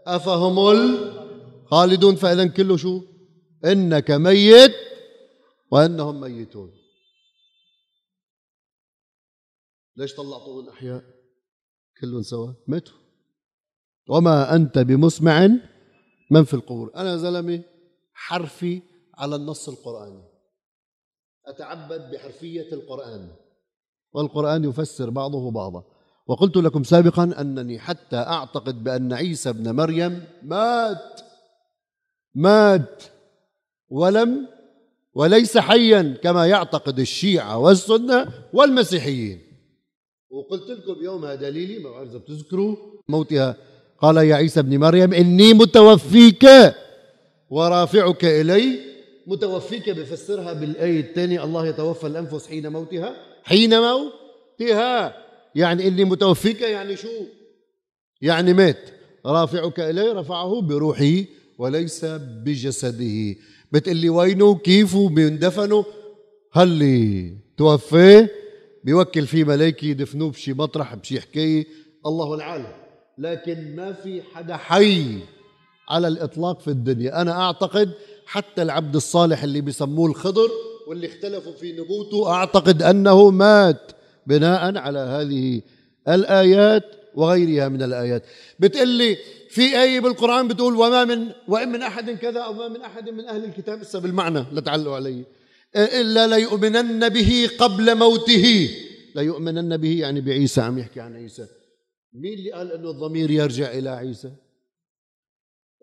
أفهم 0.08 0.60
الخالدون 0.60 2.16
فإذا 2.16 2.48
كله 2.48 2.78
شو؟ 2.78 3.02
إنك 3.66 4.12
ميت 4.12 4.76
وإنهم 5.72 6.22
ميتون. 6.22 6.72
ليش 9.96 10.16
طلعتوهم 10.16 10.70
أحياء 10.70 11.04
كلهم 12.02 12.22
سوا 12.22 12.54
ماتوا. 12.68 12.98
وما 14.10 14.56
أنت 14.56 14.78
بمسمع 14.80 15.48
من 16.32 16.44
في 16.44 16.54
القبور. 16.54 16.92
أنا 16.96 17.18
زلمة 17.18 17.64
حرفي 18.14 18.82
على 19.14 19.36
النص 19.36 19.70
القرآني. 19.70 20.24
أتعبد 21.46 22.12
بحرفية 22.12 22.74
القرآن. 22.74 23.36
والقرآن 24.14 24.64
يفسر 24.64 25.10
بعضه 25.10 25.52
بعضا. 25.52 25.91
وقلت 26.32 26.58
لكم 26.58 26.84
سابقا 26.84 27.24
أنني 27.40 27.80
حتى 27.80 28.16
أعتقد 28.16 28.84
بأن 28.84 29.14
عيسى 29.14 29.50
ابن 29.50 29.76
مريم 29.76 30.24
مات. 30.44 31.22
مات. 32.36 33.04
ولم 33.90 34.48
وليس 35.14 35.58
حيا 35.58 36.18
كما 36.24 36.48
يعتقد 36.48 37.00
الشيعة 37.00 37.58
والسنة 37.58 38.28
والمسيحيين. 38.54 39.40
وقلت 40.30 40.70
لكم 40.70 41.04
يومها 41.04 41.36
دليلي 41.36 41.80
ما 41.80 41.90
بعرف 41.90 42.10
إذا 42.10 42.18
بتذكروا 42.18 42.76
موتها. 43.08 43.56
قال 44.02 44.18
يا 44.18 44.36
عيسى 44.36 44.60
ابن 44.60 44.78
مريم 44.78 45.14
إني 45.14 45.54
متوفيك 45.54 46.46
ورافعك 47.50 48.26
إلي. 48.26 48.80
متوفيك 49.28 49.90
بفسرها 49.90 50.54
بالآية 50.54 51.00
الثانية 51.00 51.44
الله 51.44 51.68
يتوفى 51.68 52.08
الأنفس 52.08 52.48
حين 52.48 52.68
موتها 52.68 53.16
حين 53.44 53.82
موتها. 53.82 55.31
يعني 55.56 55.88
اني 55.88 56.04
متوفيك 56.06 56.62
يعني 56.62 56.96
شو؟ 56.96 57.08
يعني 58.22 58.54
مات. 58.54 58.90
رافعك 59.26 59.80
الي 59.80 60.12
رفعه 60.12 60.62
بروحه 60.62 61.24
وليس 61.58 62.06
بجسده. 62.06 63.36
بتقلي 63.72 64.10
وينه؟ 64.10 64.56
كيفه؟ 64.56 65.10
بيندفنوا 65.10 65.84
هل 66.54 67.38
توفيه 67.58 68.32
بيوكل 68.84 69.28
فيه 69.28 69.44
ملايكة 69.44 69.86
يدفنوه 69.86 70.32
بشي 70.32 70.54
مطرح 70.54 70.96
بشي 70.96 71.22
حكاية. 71.22 71.66
الله 72.06 72.34
العالم. 72.34 72.74
لكن 73.18 73.76
ما 73.76 73.92
في 73.92 74.22
حدا 74.22 74.58
حي 74.58 75.20
على 75.90 76.08
الإطلاق 76.08 76.60
في 76.62 76.68
الدنيا. 76.68 77.22
أنا 77.22 77.42
أعتقد 77.42 77.92
حتى 78.26 78.62
العبد 78.62 78.96
الصالح 78.96 79.44
اللي 79.44 79.62
بيسموه 79.62 80.10
الخضر 80.10 80.50
واللي 80.88 81.08
اختلفوا 81.08 81.54
في 81.54 81.72
نبوته 81.72 82.32
أعتقد 82.34 82.84
أنه 82.84 83.30
مات. 83.30 83.92
بناء 84.28 84.78
على 84.78 85.00
هذه 85.00 85.62
الآيات 86.08 86.84
وغيرها 87.16 87.70
من 87.70 87.82
الآيات. 87.82 88.24
بتقلي 88.60 89.18
في 89.50 89.82
آية 89.82 90.00
بالقرآن 90.00 90.48
بتقول 90.48 90.76
وما 90.76 91.06
من 91.06 91.32
وإن 91.48 91.70
من 91.72 91.82
أحد 91.82 92.10
كذا 92.10 92.40
أو 92.40 92.54
ما 92.54 92.68
من 92.68 92.82
أحد 92.82 93.10
من 93.10 93.26
أهل 93.26 93.46
الكتاب 93.46 93.82
لسه 93.82 94.00
بالمعنى 94.00 94.46
لا 94.52 94.72
علي. 94.72 95.26
إلا 95.76 96.28
ليؤمنن 96.28 97.10
به 97.10 97.50
قبل 97.58 97.98
موته. 97.98 98.70
ليؤمنن 99.16 99.78
به 99.78 100.00
يعني 100.00 100.22
بعيسى 100.22 100.62
عم 100.62 100.78
يحكي 100.78 101.00
عن 101.00 101.16
عيسى. 101.16 101.48
مين 102.14 102.34
اللي 102.34 102.52
قال 102.52 102.72
إنه 102.72 102.90
الضمير 102.90 103.32
يرجع 103.32 103.72
إلى 103.72 103.90
عيسى؟ 103.90 104.32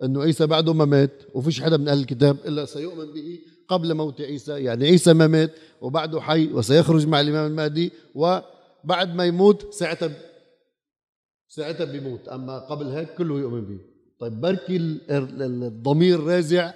إنه 0.03 0.22
عيسى 0.22 0.46
بعده 0.46 0.72
ما 0.72 0.85
مات 0.85 1.22
وفيش 1.35 1.62
حدا 1.62 1.77
من 1.77 1.88
أهل 1.88 1.98
الكتاب 1.98 2.37
إلا 2.46 2.64
سيؤمن 2.64 3.12
به 3.12 3.38
قبل 3.68 3.94
موت 3.94 4.20
عيسى 4.20 4.52
يعني 4.52 4.87
عيسى 4.87 5.12
ما 5.12 5.26
مات 5.26 5.50
وبعده 5.81 6.20
حي 6.20 6.46
وسيخرج 6.46 7.07
مع 7.07 7.20
الإمام 7.20 7.46
المهدي 7.50 7.92
وبعد 8.14 9.14
ما 9.14 9.24
يموت 9.24 9.74
ساعتها 9.74 10.11
ساعتها 11.48 11.85
بيموت. 11.85 12.28
أما 12.28 12.59
قبل 12.59 12.87
هيك 12.87 13.14
كله 13.14 13.38
يؤمن 13.38 13.64
به 13.64 13.81
طيب 14.20 14.40
بركي 14.40 14.76
الضمير 15.11 16.20
راجع 16.20 16.74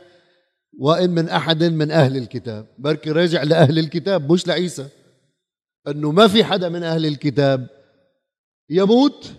وإن 0.78 1.10
من 1.10 1.28
أحد 1.28 1.64
من 1.64 1.90
أهل 1.90 2.16
الكتاب. 2.16 2.66
بركي 2.78 3.10
راجع 3.10 3.42
لأهل 3.42 3.78
الكتاب 3.78 4.32
مش 4.32 4.46
لعيسى. 4.46 4.86
إنه 5.88 6.12
ما 6.12 6.28
في 6.28 6.44
حدا 6.44 6.68
من 6.68 6.82
أهل 6.82 7.06
الكتاب 7.06 7.66
يموت 8.70 9.32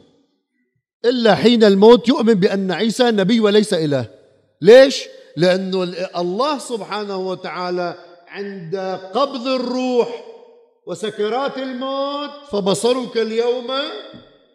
إلا 1.06 1.36
حين 1.36 1.64
الموت 1.64 2.08
يؤمن 2.08 2.34
بأن 2.34 2.72
عيسى 2.72 3.12
نبي 3.12 3.40
وليس 3.40 3.74
إله. 3.74 4.10
ليش؟ 4.62 5.04
لأنه 5.38 5.84
الله 6.18 6.58
سبحانه 6.58 7.18
وتعالى 7.18 7.96
عند 8.28 8.76
قبض 9.14 9.48
الروح 9.48 10.26
وسكرات 10.88 11.58
الموت 11.58 12.30
فبصرك 12.52 13.18
اليوم 13.18 13.68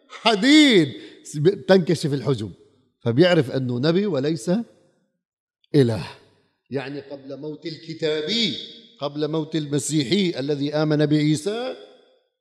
حديد. 0.09 0.93
تنكشف 1.67 2.13
الحجب 2.13 2.51
فبيعرف 2.99 3.51
أنه 3.51 3.79
نبي 3.79 4.05
وليس 4.05 4.51
إله. 5.75 6.07
يعني 6.69 6.99
قبل 6.99 7.37
موت 7.39 7.65
الكتابي 7.65 8.57
قبل 8.99 9.27
موت 9.27 9.55
المسيحي 9.55 10.39
الذي 10.39 10.73
آمن 10.73 11.05
بعيسى 11.05 11.75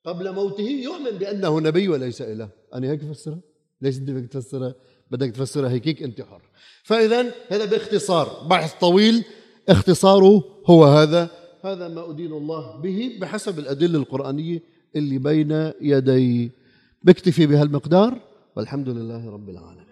قبل 0.04 0.32
موته 0.32 0.62
يؤمن 0.70 1.10
بأنه 1.10 1.60
نبي 1.60 1.88
وليس 1.88 2.22
إله. 2.22 2.50
أنا 2.74 2.90
هيك 2.90 3.04
بفسرها 3.04 3.40
ليش 3.80 3.96
أنت 3.96 4.10
بدك 4.10 4.32
تفسرها؟ 4.32 4.74
بدك 5.10 5.30
تفسرها 5.30 5.70
هيك 5.70 6.02
انت 6.02 6.20
حر 6.20 6.42
فاذا 6.82 7.34
هذا 7.48 7.64
باختصار 7.64 8.46
بحث 8.50 8.74
طويل 8.74 9.24
اختصاره 9.68 10.44
هو 10.66 10.84
هذا. 10.84 11.30
هذا 11.64 11.88
ما 11.88 12.10
أدين 12.10 12.32
الله 12.32 12.76
به 12.76 13.18
بحسب 13.20 13.58
الأدلة 13.58 13.98
القرآنية 13.98 14.62
اللي 14.96 15.18
بين 15.18 15.72
يدي. 15.80 16.50
بكتفي 17.02 17.46
بهالمقدار 17.46 18.20
والحمد 18.56 18.88
لله 18.88 19.30
رب 19.30 19.48
العالمين. 19.48 19.87